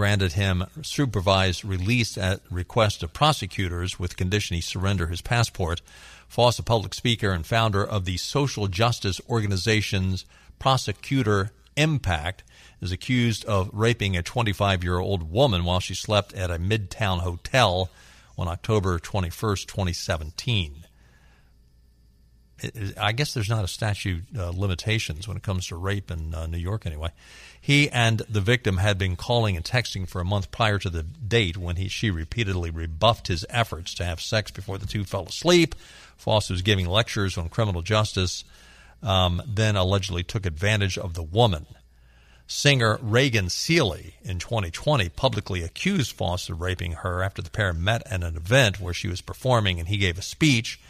granted 0.00 0.32
him 0.32 0.64
supervised 0.80 1.62
release 1.62 2.16
at 2.16 2.40
request 2.50 3.02
of 3.02 3.12
prosecutors 3.12 3.98
with 3.98 4.16
condition 4.16 4.54
he 4.54 4.60
surrender 4.62 5.08
his 5.08 5.20
passport. 5.20 5.82
Foss, 6.26 6.58
a 6.58 6.62
public 6.62 6.94
speaker 6.94 7.32
and 7.32 7.44
founder 7.44 7.84
of 7.84 8.06
the 8.06 8.16
social 8.16 8.66
justice 8.66 9.20
organization's 9.28 10.24
Prosecutor 10.58 11.50
Impact, 11.76 12.42
is 12.80 12.92
accused 12.92 13.44
of 13.44 13.68
raping 13.74 14.16
a 14.16 14.22
25 14.22 14.82
year 14.82 14.98
old 14.98 15.30
woman 15.30 15.64
while 15.64 15.80
she 15.80 15.92
slept 15.92 16.32
at 16.32 16.50
a 16.50 16.56
midtown 16.56 17.18
hotel 17.18 17.90
on 18.38 18.48
October 18.48 18.98
21st, 18.98 19.66
2017. 19.66 20.86
I 22.98 23.12
guess 23.12 23.34
there's 23.34 23.50
not 23.50 23.64
a 23.64 23.68
statute 23.68 24.22
uh, 24.34 24.48
limitations 24.50 25.28
when 25.28 25.36
it 25.36 25.42
comes 25.42 25.66
to 25.66 25.76
rape 25.76 26.10
in 26.10 26.34
uh, 26.34 26.46
New 26.46 26.58
York, 26.58 26.86
anyway. 26.86 27.10
He 27.60 27.90
and 27.90 28.20
the 28.28 28.40
victim 28.40 28.78
had 28.78 28.96
been 28.96 29.16
calling 29.16 29.54
and 29.54 29.64
texting 29.64 30.08
for 30.08 30.20
a 30.20 30.24
month 30.24 30.50
prior 30.50 30.78
to 30.78 30.90
the 30.90 31.02
date 31.02 31.56
when 31.56 31.76
he 31.76 31.88
she 31.88 32.10
repeatedly 32.10 32.70
rebuffed 32.70 33.28
his 33.28 33.44
efforts 33.50 33.94
to 33.94 34.04
have 34.04 34.20
sex 34.20 34.50
before 34.50 34.78
the 34.78 34.86
two 34.86 35.04
fell 35.04 35.26
asleep. 35.26 35.74
Foss 36.16 36.50
was 36.50 36.62
giving 36.62 36.88
lectures 36.88 37.36
on 37.36 37.48
criminal 37.48 37.82
justice, 37.82 38.44
um, 39.02 39.42
then 39.46 39.76
allegedly 39.76 40.22
took 40.22 40.46
advantage 40.46 40.96
of 40.96 41.14
the 41.14 41.22
woman. 41.22 41.66
Singer 42.46 42.98
Reagan 43.00 43.48
Seeley 43.48 44.14
in 44.22 44.38
2020 44.38 45.08
publicly 45.10 45.62
accused 45.62 46.12
Foss 46.12 46.48
of 46.48 46.60
raping 46.60 46.92
her 46.92 47.22
after 47.22 47.40
the 47.42 47.50
pair 47.50 47.72
met 47.72 48.02
at 48.06 48.24
an 48.24 48.36
event 48.36 48.80
where 48.80 48.94
she 48.94 49.06
was 49.06 49.20
performing 49.20 49.78
and 49.78 49.88
he 49.88 49.98
gave 49.98 50.18
a 50.18 50.22
speech 50.22 50.80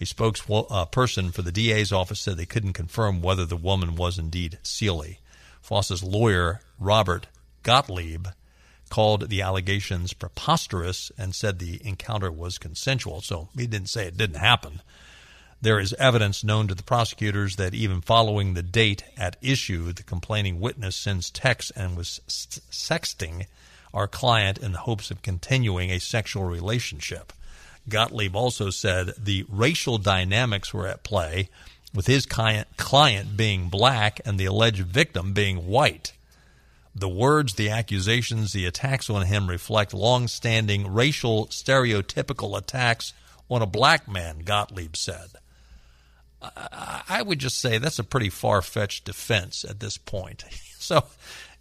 a 0.00 0.04
spokesperson 0.04 1.34
for 1.34 1.42
the 1.42 1.50
DA's 1.50 1.90
office 1.90 2.20
said 2.20 2.36
they 2.36 2.46
couldn't 2.46 2.72
confirm 2.74 3.20
whether 3.20 3.44
the 3.44 3.56
woman 3.56 3.96
was 3.96 4.18
indeed 4.18 4.58
Seeley. 4.62 5.18
Foss's 5.60 6.02
lawyer, 6.02 6.60
Robert 6.78 7.26
Gottlieb, 7.62 8.28
called 8.88 9.28
the 9.28 9.42
allegations 9.42 10.12
preposterous 10.12 11.12
and 11.18 11.34
said 11.34 11.58
the 11.58 11.80
encounter 11.84 12.32
was 12.32 12.58
consensual. 12.58 13.20
So 13.20 13.48
he 13.56 13.66
didn't 13.66 13.90
say 13.90 14.06
it 14.06 14.16
didn't 14.16 14.40
happen. 14.40 14.80
There 15.60 15.80
is 15.80 15.92
evidence 15.94 16.44
known 16.44 16.68
to 16.68 16.74
the 16.74 16.84
prosecutors 16.84 17.56
that 17.56 17.74
even 17.74 18.00
following 18.00 18.54
the 18.54 18.62
date 18.62 19.02
at 19.16 19.36
issue, 19.42 19.92
the 19.92 20.04
complaining 20.04 20.60
witness 20.60 20.94
sends 20.94 21.30
texts 21.30 21.72
and 21.72 21.96
was 21.96 22.20
sexting 22.28 23.46
our 23.92 24.06
client 24.06 24.58
in 24.58 24.72
the 24.72 24.78
hopes 24.78 25.10
of 25.10 25.22
continuing 25.22 25.90
a 25.90 25.98
sexual 25.98 26.44
relationship. 26.44 27.32
Gottlieb 27.88 28.36
also 28.36 28.70
said 28.70 29.14
the 29.18 29.44
racial 29.48 29.98
dynamics 29.98 30.72
were 30.72 30.86
at 30.86 31.02
play, 31.02 31.48
with 31.94 32.06
his 32.06 32.26
client, 32.26 32.68
client 32.76 33.36
being 33.36 33.68
black 33.68 34.20
and 34.24 34.38
the 34.38 34.46
alleged 34.46 34.84
victim 34.84 35.32
being 35.32 35.66
white. 35.66 36.12
The 36.94 37.08
words, 37.08 37.54
the 37.54 37.70
accusations, 37.70 38.52
the 38.52 38.66
attacks 38.66 39.08
on 39.08 39.26
him 39.26 39.48
reflect 39.48 39.94
long-standing 39.94 40.92
racial 40.92 41.46
stereotypical 41.46 42.58
attacks 42.58 43.12
on 43.48 43.62
a 43.62 43.66
black 43.66 44.08
man, 44.08 44.40
Gottlieb 44.40 44.96
said. 44.96 45.28
I 46.40 47.22
would 47.24 47.38
just 47.38 47.58
say 47.58 47.78
that's 47.78 47.98
a 47.98 48.04
pretty 48.04 48.30
far-fetched 48.30 49.04
defense 49.04 49.64
at 49.64 49.80
this 49.80 49.98
point. 49.98 50.44
So, 50.80 51.04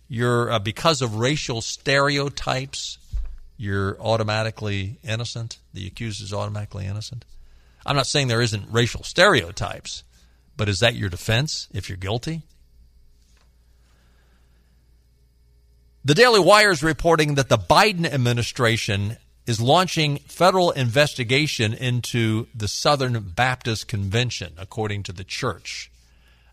you're 0.08 0.50
uh, 0.52 0.60
because 0.60 1.02
of 1.02 1.16
racial 1.16 1.60
stereotypes, 1.62 2.98
you're 3.58 4.00
automatically 4.00 5.00
innocent. 5.04 5.58
The 5.74 5.88
accused 5.88 6.22
is 6.22 6.32
automatically 6.32 6.86
innocent. 6.86 7.26
I'm 7.86 7.96
not 7.96 8.08
saying 8.08 8.28
there 8.28 8.42
isn't 8.42 8.72
racial 8.72 9.04
stereotypes, 9.04 10.04
but 10.58 10.68
is 10.68 10.80
that 10.80 10.96
your 10.96 11.10
defense 11.10 11.68
if 11.74 11.88
you're 11.88 11.98
guilty? 11.98 12.42
The 16.04 16.16
Daily 16.16 16.40
Wire 16.40 16.72
is 16.72 16.82
reporting 16.82 17.36
that 17.36 17.50
the 17.50 17.58
Biden 17.58 18.06
administration 18.06 19.18
is 19.46 19.62
launching 19.62 20.18
federal 20.20 20.72
investigation 20.72 21.74
into 21.74 22.48
the 22.54 22.68
Southern 22.68 23.20
Baptist 23.20 23.88
Convention, 23.88 24.54
according 24.58 25.04
to 25.04 25.14
the 25.14 25.24
church. 25.24 25.92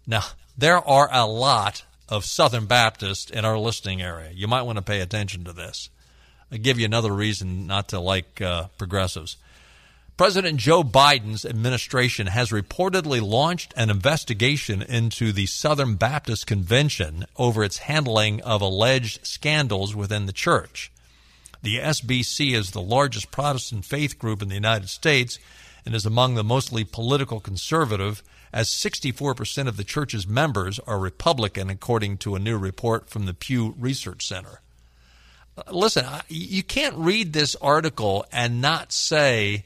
Now, 0.06 0.22
there 0.56 0.78
are 0.78 1.08
a 1.12 1.26
lot 1.26 1.84
of 2.08 2.24
Southern 2.24 2.66
Baptists 2.66 3.30
in 3.30 3.44
our 3.44 3.58
listening 3.58 4.02
area. 4.02 4.30
You 4.32 4.46
might 4.46 4.62
want 4.62 4.78
to 4.78 4.82
pay 4.82 5.00
attention 5.00 5.44
to 5.44 5.52
this. 5.52 5.88
I'll 6.52 6.58
give 6.58 6.78
you 6.78 6.84
another 6.84 7.12
reason 7.12 7.66
not 7.66 7.88
to 7.88 8.00
like 8.00 8.40
uh, 8.40 8.68
progressives. 8.78 9.36
President 10.16 10.60
Joe 10.60 10.84
Biden's 10.84 11.44
administration 11.44 12.28
has 12.28 12.50
reportedly 12.50 13.20
launched 13.20 13.74
an 13.76 13.90
investigation 13.90 14.80
into 14.80 15.32
the 15.32 15.46
Southern 15.46 15.96
Baptist 15.96 16.46
Convention 16.46 17.26
over 17.36 17.64
its 17.64 17.78
handling 17.78 18.40
of 18.42 18.62
alleged 18.62 19.26
scandals 19.26 19.96
within 19.96 20.26
the 20.26 20.32
church. 20.32 20.92
The 21.62 21.78
SBC 21.78 22.54
is 22.54 22.70
the 22.70 22.80
largest 22.80 23.32
Protestant 23.32 23.84
faith 23.84 24.16
group 24.16 24.40
in 24.40 24.48
the 24.48 24.54
United 24.54 24.88
States 24.88 25.40
and 25.84 25.96
is 25.96 26.06
among 26.06 26.36
the 26.36 26.44
mostly 26.44 26.84
political 26.84 27.40
conservative, 27.40 28.22
as 28.52 28.68
64% 28.68 29.66
of 29.66 29.76
the 29.76 29.82
church's 29.82 30.28
members 30.28 30.78
are 30.86 31.00
Republican, 31.00 31.70
according 31.70 32.18
to 32.18 32.36
a 32.36 32.38
new 32.38 32.56
report 32.56 33.10
from 33.10 33.26
the 33.26 33.34
Pew 33.34 33.74
Research 33.76 34.28
Center. 34.28 34.60
Uh, 35.58 35.62
listen, 35.72 36.06
you 36.28 36.62
can't 36.62 36.94
read 36.94 37.32
this 37.32 37.56
article 37.56 38.24
and 38.30 38.60
not 38.60 38.92
say 38.92 39.64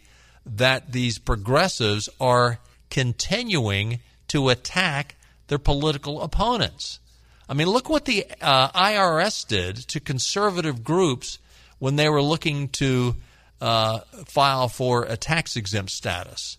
that 0.56 0.92
these 0.92 1.18
progressives 1.18 2.08
are 2.20 2.58
continuing 2.90 4.00
to 4.28 4.48
attack 4.48 5.16
their 5.48 5.58
political 5.58 6.22
opponents. 6.22 7.00
I 7.48 7.54
mean, 7.54 7.68
look 7.68 7.88
what 7.88 8.04
the 8.04 8.26
uh, 8.40 8.68
IRS 8.70 9.46
did 9.46 9.76
to 9.88 10.00
conservative 10.00 10.84
groups 10.84 11.38
when 11.78 11.96
they 11.96 12.08
were 12.08 12.22
looking 12.22 12.68
to 12.68 13.16
uh, 13.60 14.00
file 14.26 14.68
for 14.68 15.04
a 15.04 15.16
tax 15.16 15.56
exempt 15.56 15.90
status. 15.90 16.58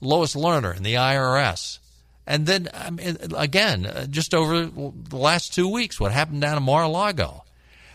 Lois 0.00 0.34
Lerner 0.34 0.76
and 0.76 0.84
the 0.84 0.94
IRS. 0.94 1.78
And 2.26 2.46
then, 2.46 2.68
I 2.74 2.90
mean, 2.90 3.16
again, 3.36 3.86
uh, 3.86 4.06
just 4.06 4.34
over 4.34 4.66
the 4.66 5.16
last 5.16 5.54
two 5.54 5.68
weeks, 5.68 6.00
what 6.00 6.12
happened 6.12 6.40
down 6.40 6.56
in 6.56 6.62
Mar 6.64 6.82
a 6.82 6.88
Lago. 6.88 7.44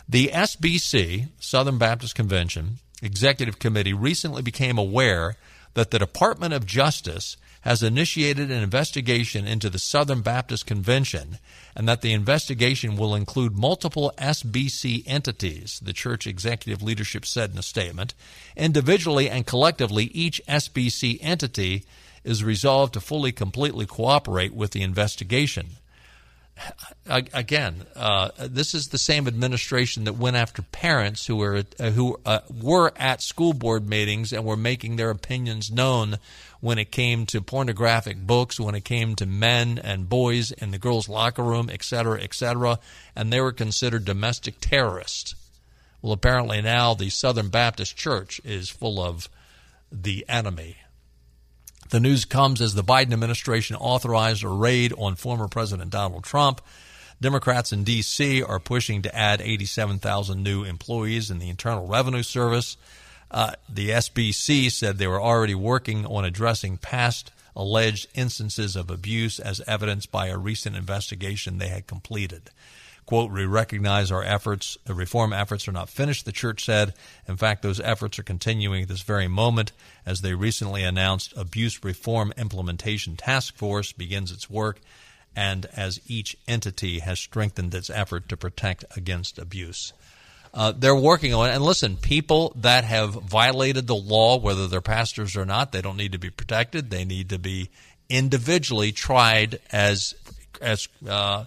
The 0.07 0.27
SBC, 0.27 1.27
Southern 1.39 1.77
Baptist 1.77 2.15
Convention, 2.15 2.79
Executive 3.01 3.59
Committee 3.59 3.93
recently 3.93 4.41
became 4.41 4.77
aware 4.77 5.35
that 5.73 5.91
the 5.91 5.99
Department 5.99 6.53
of 6.53 6.65
Justice 6.65 7.37
has 7.61 7.83
initiated 7.83 8.49
an 8.49 8.63
investigation 8.63 9.47
into 9.47 9.69
the 9.69 9.79
Southern 9.79 10.21
Baptist 10.21 10.65
Convention 10.65 11.37
and 11.75 11.87
that 11.87 12.01
the 12.01 12.11
investigation 12.11 12.97
will 12.97 13.15
include 13.15 13.57
multiple 13.57 14.11
SBC 14.17 15.03
entities, 15.05 15.79
the 15.81 15.93
church 15.93 16.25
executive 16.25 16.81
leadership 16.81 17.25
said 17.25 17.51
in 17.51 17.57
a 17.57 17.63
statement. 17.63 18.13
Individually 18.57 19.29
and 19.29 19.45
collectively, 19.45 20.05
each 20.05 20.41
SBC 20.47 21.19
entity 21.21 21.85
is 22.23 22.43
resolved 22.43 22.93
to 22.93 22.99
fully, 22.99 23.31
completely 23.31 23.85
cooperate 23.85 24.53
with 24.53 24.71
the 24.71 24.81
investigation. 24.81 25.67
Again, 27.07 27.85
uh, 27.95 28.29
this 28.39 28.73
is 28.73 28.87
the 28.87 28.97
same 28.97 29.27
administration 29.27 30.03
that 30.03 30.13
went 30.13 30.35
after 30.35 30.61
parents 30.61 31.25
who 31.25 31.37
were 31.37 31.63
uh, 31.79 31.91
who 31.91 32.19
uh, 32.25 32.39
were 32.49 32.91
at 32.95 33.21
school 33.21 33.53
board 33.53 33.87
meetings 33.87 34.31
and 34.31 34.45
were 34.45 34.57
making 34.57 34.95
their 34.95 35.09
opinions 35.09 35.71
known 35.71 36.17
when 36.59 36.77
it 36.77 36.91
came 36.91 37.25
to 37.25 37.41
pornographic 37.41 38.17
books, 38.17 38.59
when 38.59 38.75
it 38.75 38.85
came 38.85 39.15
to 39.15 39.25
men 39.25 39.79
and 39.79 40.07
boys 40.07 40.51
in 40.51 40.71
the 40.71 40.77
girls' 40.77 41.09
locker 41.09 41.43
room, 41.43 41.69
et 41.71 41.83
cetera, 41.83 42.21
et 42.21 42.33
cetera, 42.33 42.79
and 43.15 43.33
they 43.33 43.41
were 43.41 43.51
considered 43.51 44.05
domestic 44.05 44.55
terrorists. 44.61 45.33
Well, 46.01 46.13
apparently 46.13 46.61
now 46.61 46.93
the 46.93 47.09
Southern 47.09 47.49
Baptist 47.49 47.97
Church 47.97 48.39
is 48.43 48.69
full 48.69 48.99
of 49.01 49.27
the 49.91 50.25
enemy. 50.29 50.77
The 51.91 51.99
news 51.99 52.23
comes 52.23 52.61
as 52.61 52.73
the 52.73 52.85
Biden 52.85 53.11
administration 53.11 53.75
authorized 53.75 54.45
a 54.45 54.47
raid 54.47 54.93
on 54.97 55.15
former 55.15 55.49
President 55.49 55.91
Donald 55.91 56.23
Trump. 56.23 56.61
Democrats 57.19 57.73
in 57.73 57.83
D.C. 57.83 58.41
are 58.41 58.61
pushing 58.61 59.01
to 59.01 59.13
add 59.13 59.41
87,000 59.41 60.41
new 60.41 60.63
employees 60.63 61.29
in 61.29 61.39
the 61.39 61.49
Internal 61.49 61.85
Revenue 61.85 62.23
Service. 62.23 62.77
Uh, 63.29 63.51
the 63.67 63.89
SBC 63.89 64.71
said 64.71 64.97
they 64.97 65.07
were 65.07 65.21
already 65.21 65.53
working 65.53 66.05
on 66.05 66.23
addressing 66.23 66.77
past 66.77 67.33
alleged 67.57 68.07
instances 68.15 68.77
of 68.77 68.89
abuse 68.89 69.37
as 69.37 69.59
evidenced 69.67 70.13
by 70.13 70.27
a 70.27 70.37
recent 70.37 70.77
investigation 70.77 71.57
they 71.57 71.67
had 71.67 71.87
completed. 71.87 72.51
Quote, 73.05 73.31
we 73.31 73.45
recognize 73.45 74.11
our 74.11 74.23
efforts, 74.23 74.77
reform 74.87 75.33
efforts 75.33 75.67
are 75.67 75.73
not 75.73 75.89
finished, 75.89 76.25
the 76.25 76.31
church 76.31 76.63
said. 76.63 76.93
In 77.27 77.35
fact, 77.35 77.61
those 77.61 77.79
efforts 77.79 78.17
are 78.19 78.23
continuing 78.23 78.83
at 78.83 78.87
this 78.87 79.01
very 79.01 79.27
moment 79.27 79.71
as 80.05 80.21
they 80.21 80.33
recently 80.33 80.83
announced 80.83 81.33
Abuse 81.35 81.83
Reform 81.83 82.31
Implementation 82.37 83.17
Task 83.17 83.55
Force 83.55 83.91
begins 83.91 84.31
its 84.31 84.49
work 84.49 84.79
and 85.35 85.65
as 85.75 85.99
each 86.07 86.37
entity 86.47 86.99
has 86.99 87.19
strengthened 87.19 87.73
its 87.73 87.89
effort 87.89 88.29
to 88.29 88.37
protect 88.37 88.85
against 88.95 89.39
abuse. 89.39 89.93
Uh, 90.53 90.73
they're 90.77 90.95
working 90.95 91.33
on 91.33 91.49
it. 91.49 91.53
And 91.53 91.63
listen, 91.63 91.95
people 91.95 92.53
that 92.57 92.83
have 92.83 93.11
violated 93.11 93.87
the 93.87 93.95
law, 93.95 94.37
whether 94.37 94.67
they're 94.67 94.81
pastors 94.81 95.37
or 95.37 95.45
not, 95.45 95.71
they 95.71 95.81
don't 95.81 95.95
need 95.95 96.11
to 96.11 96.17
be 96.17 96.29
protected. 96.29 96.89
They 96.89 97.05
need 97.05 97.29
to 97.29 97.39
be 97.39 97.69
individually 98.09 98.91
tried 98.91 99.59
as 99.71 100.13
as 100.59 100.89
uh, 101.07 101.45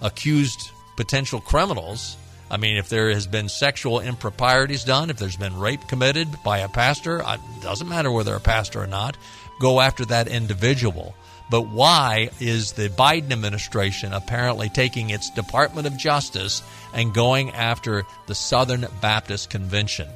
accused 0.00 0.70
potential 0.98 1.40
criminals. 1.40 2.16
I 2.50 2.56
mean, 2.56 2.76
if 2.76 2.88
there 2.88 3.10
has 3.10 3.28
been 3.28 3.48
sexual 3.48 4.00
improprieties 4.00 4.82
done, 4.82 5.10
if 5.10 5.16
there's 5.16 5.36
been 5.36 5.56
rape 5.56 5.86
committed 5.86 6.28
by 6.42 6.58
a 6.58 6.68
pastor, 6.68 7.22
it 7.24 7.40
doesn't 7.62 7.88
matter 7.88 8.10
whether 8.10 8.34
a 8.34 8.40
pastor 8.40 8.82
or 8.82 8.88
not, 8.88 9.16
go 9.60 9.80
after 9.80 10.04
that 10.06 10.26
individual. 10.26 11.14
But 11.50 11.68
why 11.68 12.30
is 12.40 12.72
the 12.72 12.88
Biden 12.88 13.30
administration 13.30 14.12
apparently 14.12 14.68
taking 14.68 15.10
its 15.10 15.30
Department 15.30 15.86
of 15.86 15.96
Justice 15.96 16.62
and 16.92 17.14
going 17.14 17.52
after 17.52 18.02
the 18.26 18.34
Southern 18.34 18.84
Baptist 19.00 19.50
Convention? 19.50 20.08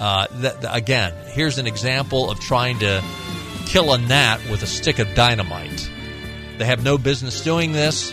Uh, 0.00 0.26
th- 0.28 0.54
th- 0.54 0.66
again, 0.70 1.12
here's 1.34 1.58
an 1.58 1.66
example 1.66 2.30
of 2.30 2.40
trying 2.40 2.78
to 2.78 3.04
kill 3.66 3.92
a 3.92 3.98
gnat 3.98 4.40
with 4.50 4.62
a 4.62 4.66
stick 4.66 4.98
of 4.98 5.14
dynamite. 5.14 5.90
They 6.56 6.64
have 6.64 6.82
no 6.82 6.96
business 6.96 7.42
doing 7.42 7.72
this. 7.72 8.12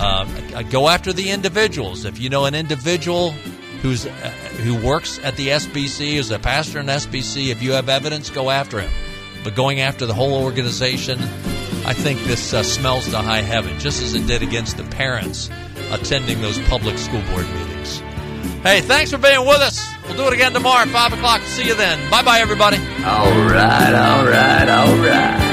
Uh, 0.00 0.62
go 0.62 0.88
after 0.88 1.12
the 1.12 1.30
individuals. 1.30 2.04
If 2.04 2.18
you 2.18 2.30
know 2.30 2.46
an 2.46 2.54
individual 2.54 3.32
who's 3.82 4.06
uh, 4.06 4.10
who 4.62 4.74
works 4.86 5.18
at 5.22 5.36
the 5.36 5.48
SBC, 5.48 6.14
is 6.14 6.30
a 6.30 6.38
pastor 6.38 6.80
in 6.80 6.86
SBC, 6.86 7.50
if 7.50 7.62
you 7.62 7.72
have 7.72 7.88
evidence, 7.88 8.30
go 8.30 8.50
after 8.50 8.80
him. 8.80 8.90
But 9.44 9.54
going 9.54 9.80
after 9.80 10.06
the 10.06 10.14
whole 10.14 10.42
organization, 10.42 11.18
I 11.84 11.92
think 11.92 12.20
this 12.24 12.52
uh, 12.52 12.62
smells 12.62 13.08
to 13.10 13.18
high 13.18 13.42
heaven, 13.42 13.78
just 13.78 14.02
as 14.02 14.14
it 14.14 14.26
did 14.26 14.42
against 14.42 14.76
the 14.76 14.84
parents 14.84 15.50
attending 15.90 16.40
those 16.40 16.58
public 16.60 16.98
school 16.98 17.22
board 17.30 17.46
meetings. 17.54 17.98
Hey, 18.62 18.80
thanks 18.80 19.10
for 19.10 19.18
being 19.18 19.40
with 19.40 19.60
us. 19.60 19.86
We'll 20.04 20.16
do 20.16 20.26
it 20.28 20.34
again 20.34 20.52
tomorrow 20.52 20.82
at 20.82 20.88
5 20.88 21.12
o'clock. 21.14 21.40
See 21.42 21.66
you 21.66 21.74
then. 21.74 22.10
Bye 22.10 22.22
bye, 22.22 22.40
everybody. 22.40 22.76
All 23.04 23.30
right, 23.48 23.94
all 23.94 24.24
right, 24.26 24.68
all 24.68 24.96
right. 24.96 25.49